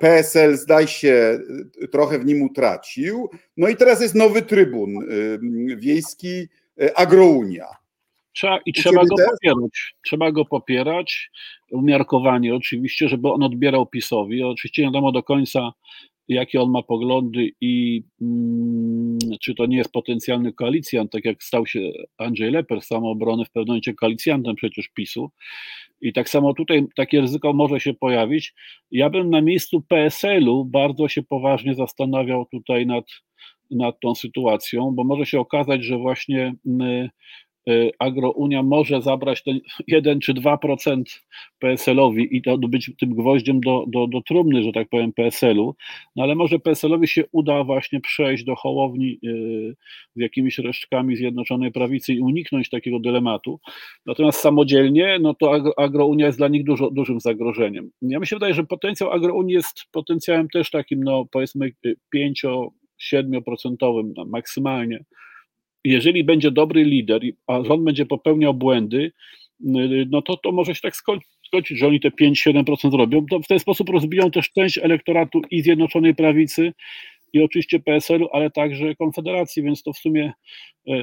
[0.00, 1.38] PSL zdaje się
[1.92, 3.30] trochę w nim utracił.
[3.56, 4.94] No i teraz jest nowy trybun
[5.76, 6.48] wiejski,
[6.80, 7.66] e, agrounia.
[8.32, 9.94] Trzeba, I trzeba go popierać.
[10.04, 11.30] Trzeba go popierać,
[11.74, 14.42] umiarkowanie oczywiście, żeby on odbierał PiSowi.
[14.42, 15.72] Oczywiście nie wiadomo do końca,
[16.28, 21.66] jakie on ma poglądy i mm, czy to nie jest potencjalny koalicjant, tak jak stał
[21.66, 21.80] się
[22.18, 25.30] Andrzej Leper z samoobrony w pewnym momencie koalicjantem przecież PiSu.
[26.00, 28.54] I tak samo tutaj takie ryzyko może się pojawić.
[28.90, 33.04] Ja bym na miejscu PSL-u bardzo się poważnie zastanawiał tutaj nad,
[33.70, 37.08] nad tą sytuacją, bo może się okazać, że właśnie mm,
[37.98, 41.02] Agrounia może zabrać ten 1 czy 2%
[41.58, 45.74] PSL-owi i to być tym gwoździem do, do, do trumny, że tak powiem, PSL-u,
[46.16, 49.76] no ale może PSL-owi się uda właśnie przejść do Hołowni y,
[50.16, 53.60] z jakimiś resztkami Zjednoczonej Prawicy i uniknąć takiego dylematu.
[54.06, 57.90] Natomiast samodzielnie, no to Agrounia jest dla nich dużo, dużym zagrożeniem.
[58.02, 61.70] Ja mi się wydaje, że potencjał Agrounii jest potencjałem też takim, no powiedzmy
[62.14, 65.04] 5-7% no, maksymalnie
[65.84, 69.12] jeżeli będzie dobry lider, a rząd będzie popełniał błędy,
[70.10, 73.26] no to, to może się tak skończyć, że oni te 5-7% zrobią.
[73.30, 76.72] To w ten sposób rozbiją też część elektoratu i Zjednoczonej Prawicy,
[77.34, 80.32] i oczywiście PSL-u, ale także Konfederacji, więc to w sumie,
[80.88, 80.96] e, e,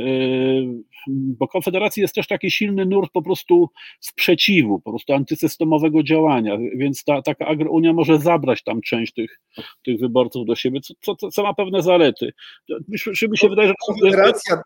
[1.08, 3.70] bo Konfederacji jest też taki silny nurt po prostu
[4.00, 9.40] sprzeciwu, po prostu antysystemowego działania, więc ta, taka agrounia może zabrać tam część tych,
[9.86, 12.34] tych wyborców do siebie, co, co, co ma pewne zalety.
[12.70, 13.74] Mi, mi się wydaje, że...
[13.88, 14.62] Konfederacja,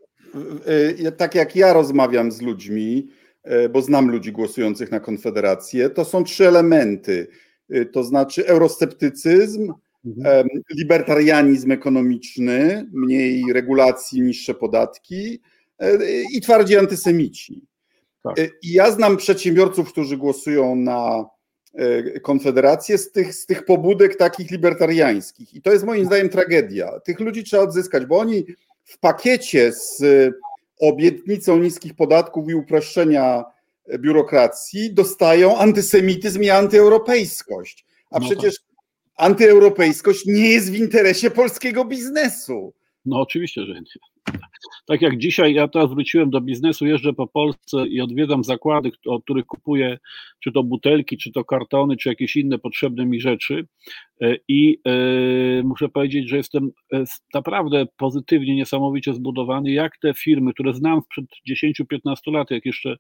[1.06, 3.08] e, tak jak ja rozmawiam z ludźmi,
[3.74, 7.28] bo znam ludzi głosujących na Konfederację, to są trzy elementy,
[7.92, 9.74] to znaczy eurosceptycyzm,
[10.06, 10.48] Mhm.
[10.78, 15.42] libertarianizm ekonomiczny, mniej regulacji, niższe podatki
[15.80, 15.98] e,
[16.34, 17.62] i twardzi antysemici.
[18.24, 18.40] Tak.
[18.40, 21.26] E, I ja znam przedsiębiorców, którzy głosują na
[21.74, 25.54] e, Konfederację z tych, z tych pobudek takich libertariańskich.
[25.54, 27.00] I to jest moim zdaniem tragedia.
[27.00, 28.46] Tych ludzi trzeba odzyskać, bo oni
[28.84, 30.04] w pakiecie z
[30.80, 33.44] obietnicą niskich podatków i uproszczenia
[34.00, 37.86] biurokracji dostają antysemityzm i antyeuropejskość.
[38.12, 38.65] A no przecież
[39.18, 42.74] antyeuropejskość nie jest w interesie polskiego biznesu.
[43.06, 43.82] No oczywiście, że nie.
[44.86, 49.24] Tak jak dzisiaj, ja teraz wróciłem do biznesu, jeżdżę po Polsce i odwiedzam zakłady, od
[49.24, 49.98] których kupuję
[50.40, 53.68] czy to butelki, czy to kartony, czy jakieś inne potrzebne mi rzeczy.
[54.22, 57.04] E, I e, muszę powiedzieć, że jestem e,
[57.34, 62.98] naprawdę pozytywnie, niesamowicie zbudowany, jak te firmy, które znam sprzed 10-15 lat, jak jeszcze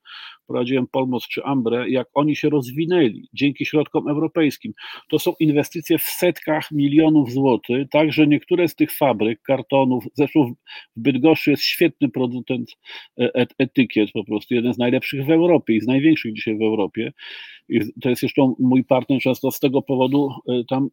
[0.48, 4.74] prowadziłem Polmos czy Ambre, jak oni się rozwinęli dzięki środkom europejskim.
[5.10, 10.54] To są inwestycje w setkach milionów złotych, także niektóre z tych fabryk, kartonów, zresztą
[10.96, 12.72] w Bydgoszczy jest świetny producent
[13.58, 17.12] etykiet, po prostu jeden z najlepszych w Europie i z największych dzisiaj w Europie.
[17.70, 20.30] I to jest jeszcze mój partner, często z tego powodu
[20.70, 20.90] tam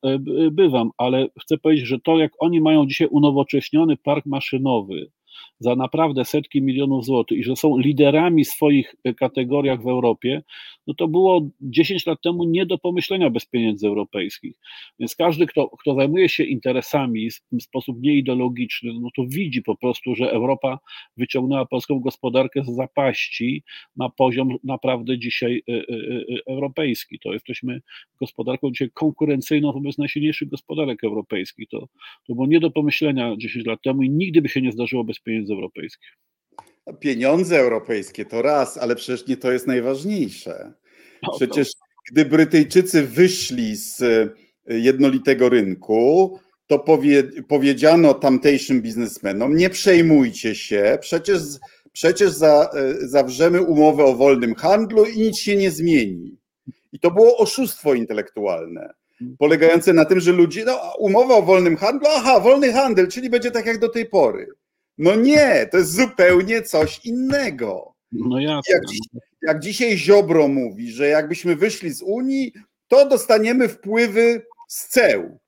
[0.52, 5.10] bywam, ale chcę powiedzieć, że to, jak oni mają dzisiaj unowocześniony park maszynowy,
[5.58, 10.42] za naprawdę setki milionów złotych i że są liderami swoich kategoriach w Europie,
[10.86, 14.54] no to było 10 lat temu nie do pomyślenia bez pieniędzy europejskich.
[14.98, 20.14] Więc każdy, kto, kto zajmuje się interesami w sposób nieideologiczny, no to widzi po prostu,
[20.14, 20.78] że Europa
[21.16, 23.62] wyciągnęła polską gospodarkę z zapaści
[23.96, 25.82] na poziom naprawdę dzisiaj e, e, e,
[26.46, 27.18] europejski.
[27.18, 27.80] To jesteśmy
[28.20, 31.68] gospodarką dzisiaj konkurencyjną wobec najsilniejszych gospodarek europejskich.
[31.68, 31.88] To,
[32.26, 35.20] to było nie do pomyślenia 10 lat temu i nigdy by się nie zdarzyło bez
[35.20, 36.08] pieniędzy europejskich.
[37.00, 40.72] Pieniądze europejskie to raz, ale przecież nie to jest najważniejsze.
[41.22, 41.72] No przecież
[42.10, 44.28] gdy Brytyjczycy wyszli z e,
[44.66, 51.38] jednolitego rynku, to powie, powiedziano tamtejszym biznesmenom: Nie przejmujcie się, przecież,
[51.92, 56.36] przecież za, e, zawrzemy umowę o wolnym handlu i nic się nie zmieni.
[56.92, 58.94] I to było oszustwo intelektualne,
[59.38, 63.50] polegające na tym, że ludzie, no, umowa o wolnym handlu, aha, wolny handel, czyli będzie
[63.50, 64.46] tak jak do tej pory.
[65.02, 67.94] No nie, to jest zupełnie coś innego.
[68.12, 68.74] No jasne.
[68.74, 68.82] Jak,
[69.42, 72.52] jak dzisiaj Ziobro mówi, że jakbyśmy wyszli z Unii,
[72.88, 75.38] to dostaniemy wpływy z ceł.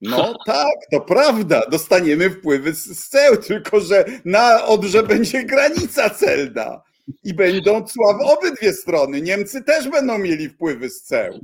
[0.00, 6.82] No tak, to prawda, dostaniemy wpływy z ceł, tylko że na Odrze będzie granica celna
[7.24, 9.20] i będą cła w obydwie strony.
[9.20, 11.40] Niemcy też będą mieli wpływy z ceł.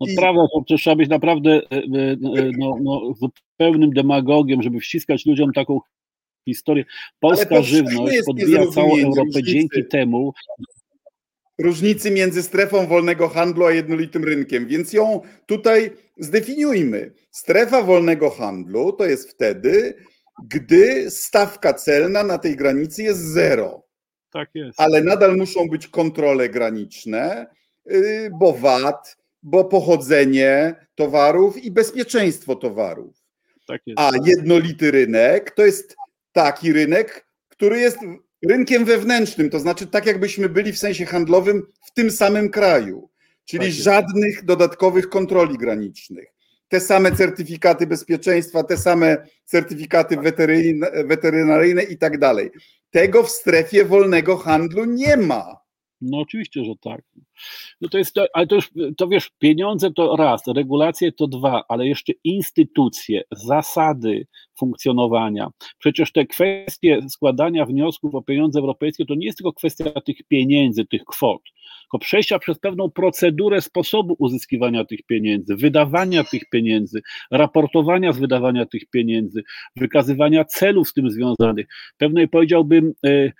[0.00, 0.14] No I...
[0.16, 1.80] prawda, to trzeba być naprawdę e, e,
[2.36, 3.14] e, no, no,
[3.56, 5.80] pełnym demagogiem, żeby wciskać ludziom taką
[6.44, 6.84] historię.
[7.20, 10.32] Polska żywność podbija całą Europę dzięki temu.
[11.58, 17.12] Różnicy między strefą wolnego handlu a jednolitym rynkiem, więc ją tutaj zdefiniujmy.
[17.30, 19.94] Strefa wolnego handlu to jest wtedy,
[20.50, 23.84] gdy stawka celna na tej granicy jest zero.
[24.32, 24.80] Tak jest.
[24.80, 27.46] Ale nadal muszą być kontrole graniczne,
[27.92, 33.24] y, bo VAT, bo pochodzenie towarów i bezpieczeństwo towarów.
[33.66, 35.96] Tak a jednolity rynek to jest
[36.34, 37.98] taki rynek, który jest
[38.48, 43.10] rynkiem wewnętrznym, to znaczy tak jakbyśmy byli w sensie handlowym w tym samym kraju,
[43.44, 46.28] czyli tak żadnych dodatkowych kontroli granicznych.
[46.68, 50.16] te same certyfikaty bezpieczeństwa, te same certyfikaty
[51.04, 52.50] weterynaryjne i tak dalej.
[52.90, 55.63] Tego w strefie wolnego handlu nie ma.
[56.04, 57.02] No oczywiście, że tak.
[57.80, 61.64] No to jest to, ale to już, to wiesz, pieniądze to raz, regulacje to dwa,
[61.68, 64.26] ale jeszcze instytucje, zasady
[64.58, 65.48] funkcjonowania.
[65.78, 70.86] Przecież te kwestie składania wniosków o pieniądze europejskie to nie jest tylko kwestia tych pieniędzy,
[70.86, 71.42] tych kwot,
[71.82, 78.66] tylko przejścia przez pewną procedurę sposobu uzyskiwania tych pieniędzy, wydawania tych pieniędzy, raportowania z wydawania
[78.66, 79.42] tych pieniędzy,
[79.76, 81.66] wykazywania celów z tym związanych,
[81.98, 83.32] pewnej powiedziałbym, e,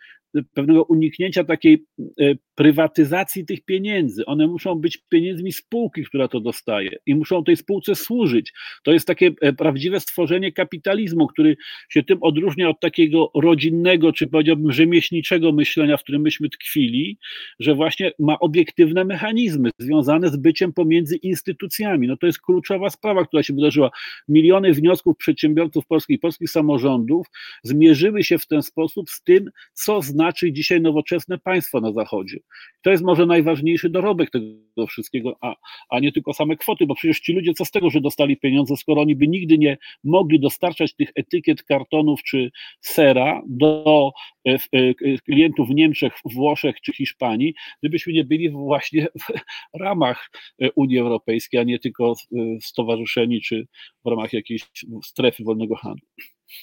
[0.55, 1.85] pewnego uniknięcia takiej
[2.21, 4.27] e, prywatyzacji tych pieniędzy.
[4.27, 8.53] One muszą być pieniędzmi spółki, która to dostaje i muszą tej spółce służyć.
[8.83, 11.57] To jest takie e, prawdziwe stworzenie kapitalizmu, który
[11.89, 17.19] się tym odróżnia od takiego rodzinnego, czy powiedziałbym rzemieślniczego myślenia, w którym myśmy tkwili,
[17.61, 22.09] że właśnie ma obiektywne mechanizmy związane z byciem pomiędzy instytucjami.
[22.09, 23.91] No to jest kluczowa sprawa, która się wydarzyła.
[24.29, 27.27] Miliony wniosków przedsiębiorców polskich, polskich samorządów
[27.63, 32.39] zmierzyły się w ten sposób z tym, co znaczy dzisiaj nowoczesne państwo na Zachodzie.
[32.83, 35.55] To jest może najważniejszy dorobek tego wszystkiego, a,
[35.91, 38.77] a nie tylko same kwoty, bo przecież ci ludzie, co z tego, że dostali pieniądze,
[38.77, 42.51] skoro oni by nigdy nie mogli dostarczać tych etykiet, kartonów czy
[42.81, 44.13] sera do
[44.49, 44.95] e, e,
[45.25, 49.33] klientów w Niemczech, Włoszech czy Hiszpanii, gdybyśmy nie byli właśnie w
[49.81, 50.31] ramach
[50.63, 52.15] e, Unii Europejskiej, a nie tylko
[52.61, 53.67] stowarzyszeni czy
[54.05, 54.63] w ramach jakiejś
[55.03, 56.07] strefy wolnego handlu.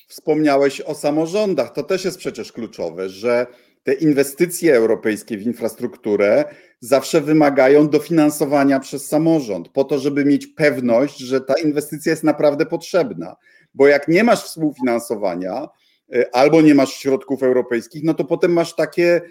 [0.08, 1.74] Wspomniałeś o samorządach.
[1.74, 3.48] To też jest przecież kluczowe, że
[3.84, 6.46] te inwestycje europejskie w infrastrukturę
[6.80, 12.66] zawsze wymagają dofinansowania przez samorząd, po to, żeby mieć pewność, że ta inwestycja jest naprawdę
[12.66, 13.36] potrzebna.
[13.74, 15.68] Bo jak nie masz współfinansowania
[16.16, 19.22] y, albo nie masz środków europejskich, no to potem masz takie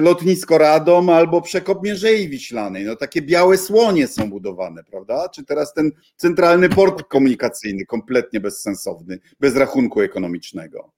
[0.00, 2.84] lotnisko Radom albo przekop Mierzei Wiślanej.
[2.84, 5.28] No takie białe słonie są budowane, prawda?
[5.28, 10.92] Czy teraz ten centralny port komunikacyjny, kompletnie bezsensowny, bez rachunku ekonomicznego.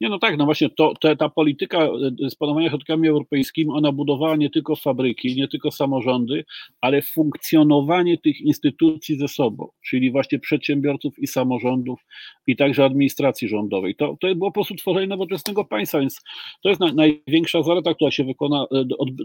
[0.00, 4.76] Nie, no tak, no właśnie to, ta polityka dysponowania środkami europejskimi, ona budowała nie tylko
[4.76, 6.44] fabryki, nie tylko samorządy,
[6.80, 12.00] ale funkcjonowanie tych instytucji ze sobą, czyli właśnie przedsiębiorców i samorządów
[12.46, 13.94] i także administracji rządowej.
[13.94, 16.20] To, to było po prostu tworzenie nowoczesnego państwa, więc
[16.62, 18.66] to jest na, największa zaleta, która się wykona,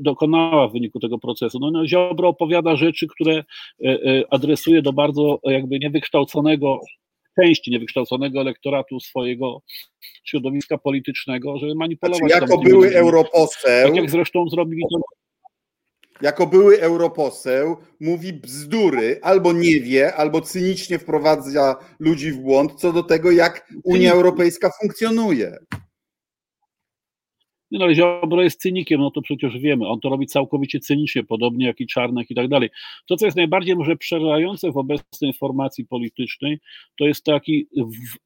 [0.02, 1.60] dokonała w wyniku tego procesu.
[1.60, 3.44] No, no Ziobro opowiada rzeczy, które e,
[3.86, 6.80] e, adresuje do bardzo jakby niewykształconego
[7.42, 9.62] części niewykształconego elektoratu swojego
[10.24, 12.20] środowiska politycznego, żeby manipulować.
[12.20, 12.96] Znaczy, jako były ludźmi.
[12.96, 13.88] europoseł.
[13.88, 15.00] Tak jak zresztą zrobili to.
[16.22, 22.94] Jako były europoseł mówi bzdury, albo nie wie, albo cynicznie wprowadza ludzi w błąd co
[22.94, 25.58] do tego, jak Unia Europejska funkcjonuje.
[27.74, 31.24] Nie no, ale Ziobro jest cynikiem, no to przecież wiemy, on to robi całkowicie cynicznie,
[31.24, 32.70] podobnie jak i Czarnek i tak dalej.
[33.06, 36.60] To, co jest najbardziej może przerażające w obecnej formacji politycznej,
[36.98, 37.68] to jest taki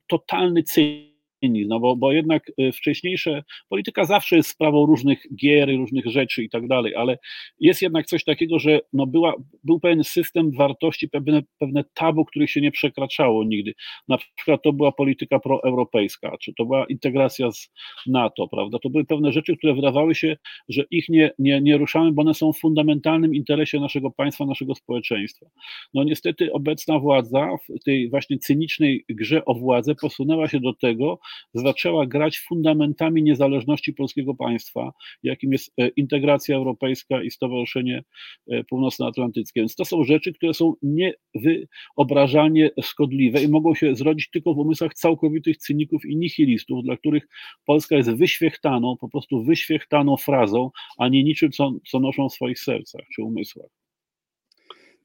[0.07, 6.05] totalny cynizm no bo, bo jednak y, wcześniejsze, polityka zawsze jest sprawą różnych gier, różnych
[6.05, 7.17] rzeczy i tak dalej, ale
[7.59, 9.33] jest jednak coś takiego, że no była,
[9.63, 13.73] był pewien system wartości, pewne, pewne tabu, których się nie przekraczało nigdy.
[14.07, 17.69] Na przykład to była polityka proeuropejska, czy to była integracja z
[18.07, 18.79] NATO, prawda?
[18.79, 20.38] To były pewne rzeczy, które wydawały się,
[20.69, 24.75] że ich nie, nie, nie ruszamy, bo one są w fundamentalnym interesie naszego państwa, naszego
[24.75, 25.45] społeczeństwa.
[25.93, 31.19] No niestety obecna władza w tej właśnie cynicznej grze o władzę posunęła się do tego,
[31.53, 34.91] zaczęła grać fundamentami niezależności polskiego państwa,
[35.23, 38.03] jakim jest e, integracja europejska i Stowarzyszenie
[38.51, 39.61] e, Północnoatlantyckie.
[39.61, 44.93] Więc to są rzeczy, które są niewyobrażalnie szkodliwe i mogą się zrodzić tylko w umysłach
[44.93, 47.28] całkowitych cyników i nihilistów, dla których
[47.65, 52.59] Polska jest wyświechtaną, po prostu wyświechtaną frazą, a nie niczym, co, co noszą w swoich
[52.59, 53.86] sercach czy umysłach.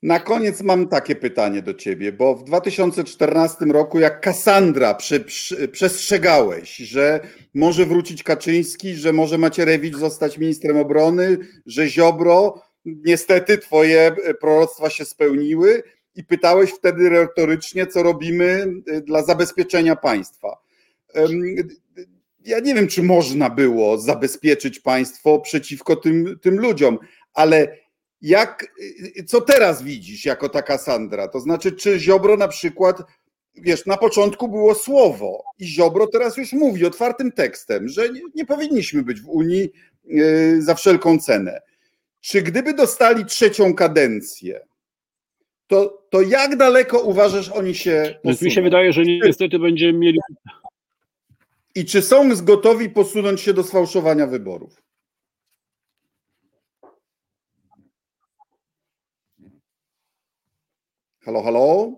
[0.03, 4.97] Na koniec mam takie pytanie do ciebie, bo w 2014 roku, jak Kassandra,
[5.73, 7.21] przestrzegałeś, że
[7.55, 15.05] może wrócić Kaczyński, że może Macierewicz zostać ministrem obrony, że Ziobro, niestety twoje proroctwa się
[15.05, 15.83] spełniły
[16.15, 20.63] i pytałeś wtedy retorycznie, co robimy y, dla zabezpieczenia państwa.
[22.45, 26.99] Ja nie wiem, czy można było zabezpieczyć państwo przeciwko tym, tym ludziom,
[27.35, 27.82] ale
[28.23, 28.67] jak,
[29.27, 31.29] co teraz widzisz jako taka Sandra?
[31.29, 33.03] To znaczy, czy Ziobro na przykład,
[33.55, 38.47] wiesz, na początku było słowo i Ziobro teraz już mówi otwartym tekstem, że nie, nie
[38.47, 39.73] powinniśmy być w Unii
[40.05, 41.61] yy, za wszelką cenę.
[42.21, 44.61] Czy gdyby dostali trzecią kadencję,
[45.67, 48.49] to, to jak daleko uważasz oni się posuną?
[48.49, 50.19] Mi się wydaje, że niestety będziemy mieli...
[51.75, 54.83] I czy są gotowi posunąć się do sfałszowania wyborów?
[61.25, 61.93] Halo, halo?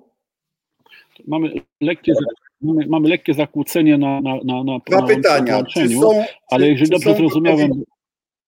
[1.26, 2.12] Mamy lekkie,
[2.60, 5.64] mamy, mamy lekkie zakłócenie na, na, na, na Dwa na pytania.
[5.64, 7.84] Czy są, ale jeżeli dobrze zrozumiałem, gotowi,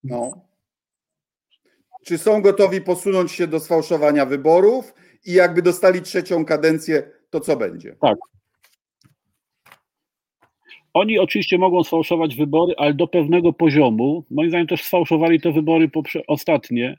[0.04, 0.46] no.
[2.04, 4.94] Czy są gotowi posunąć się do sfałszowania wyborów
[5.26, 7.96] i jakby dostali trzecią kadencję, to co będzie?
[10.94, 14.24] Oni oczywiście mogą sfałszować wybory, ale do pewnego poziomu.
[14.30, 15.90] Moim zdaniem też sfałszowali te wybory
[16.26, 16.96] ostatnie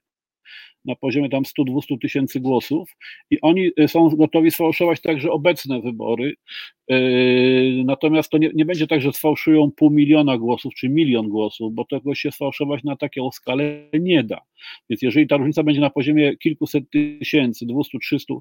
[0.87, 2.89] na poziomie tam 100-200 tysięcy głosów
[3.31, 6.33] i oni y, są gotowi sfałszować także obecne wybory.
[6.87, 11.73] Yy, Natomiast to nie, nie będzie tak, że sfałszują pół miliona głosów czy milion głosów,
[11.73, 14.41] bo tego się sfałszować na taką skalę nie da.
[14.89, 18.33] Więc jeżeli ta różnica będzie na poziomie kilkuset tysięcy, 200, 300,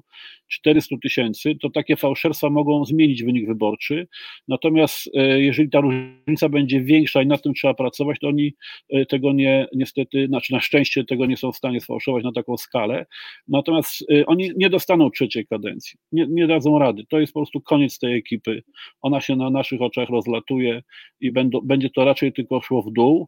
[0.47, 4.07] 400 tysięcy, to takie fałszerstwa mogą zmienić wynik wyborczy.
[4.47, 8.53] Natomiast e, jeżeli ta różnica będzie większa i nad tym trzeba pracować, to oni
[8.89, 12.57] e, tego nie, niestety, znaczy na szczęście tego nie są w stanie sfałszować na taką
[12.57, 13.05] skalę.
[13.47, 17.03] Natomiast e, oni nie dostaną trzeciej kadencji, nie, nie dadzą rady.
[17.09, 18.63] To jest po prostu koniec tej ekipy.
[19.01, 20.83] Ona się na naszych oczach rozlatuje
[21.21, 23.27] i będą, będzie to raczej tylko szło w dół.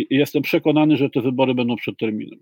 [0.00, 2.38] I jestem przekonany, że te wybory będą przed terminem.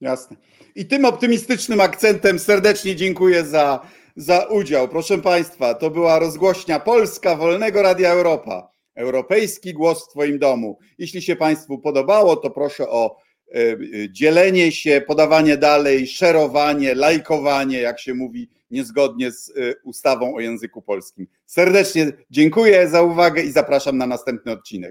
[0.00, 0.36] Jasne.
[0.74, 3.86] I tym optymistycznym akcentem serdecznie dziękuję za,
[4.16, 4.88] za udział.
[4.88, 8.72] Proszę Państwa, to była rozgłośnia Polska Wolnego Radia Europa.
[8.94, 10.78] Europejski głos w Twoim domu.
[10.98, 13.16] Jeśli się Państwu podobało, to proszę o
[13.54, 13.76] e,
[14.10, 20.82] dzielenie się, podawanie dalej, szerowanie, lajkowanie, jak się mówi, niezgodnie z e, ustawą o języku
[20.82, 21.26] polskim.
[21.46, 24.90] Serdecznie dziękuję za uwagę i zapraszam na następny odcinek.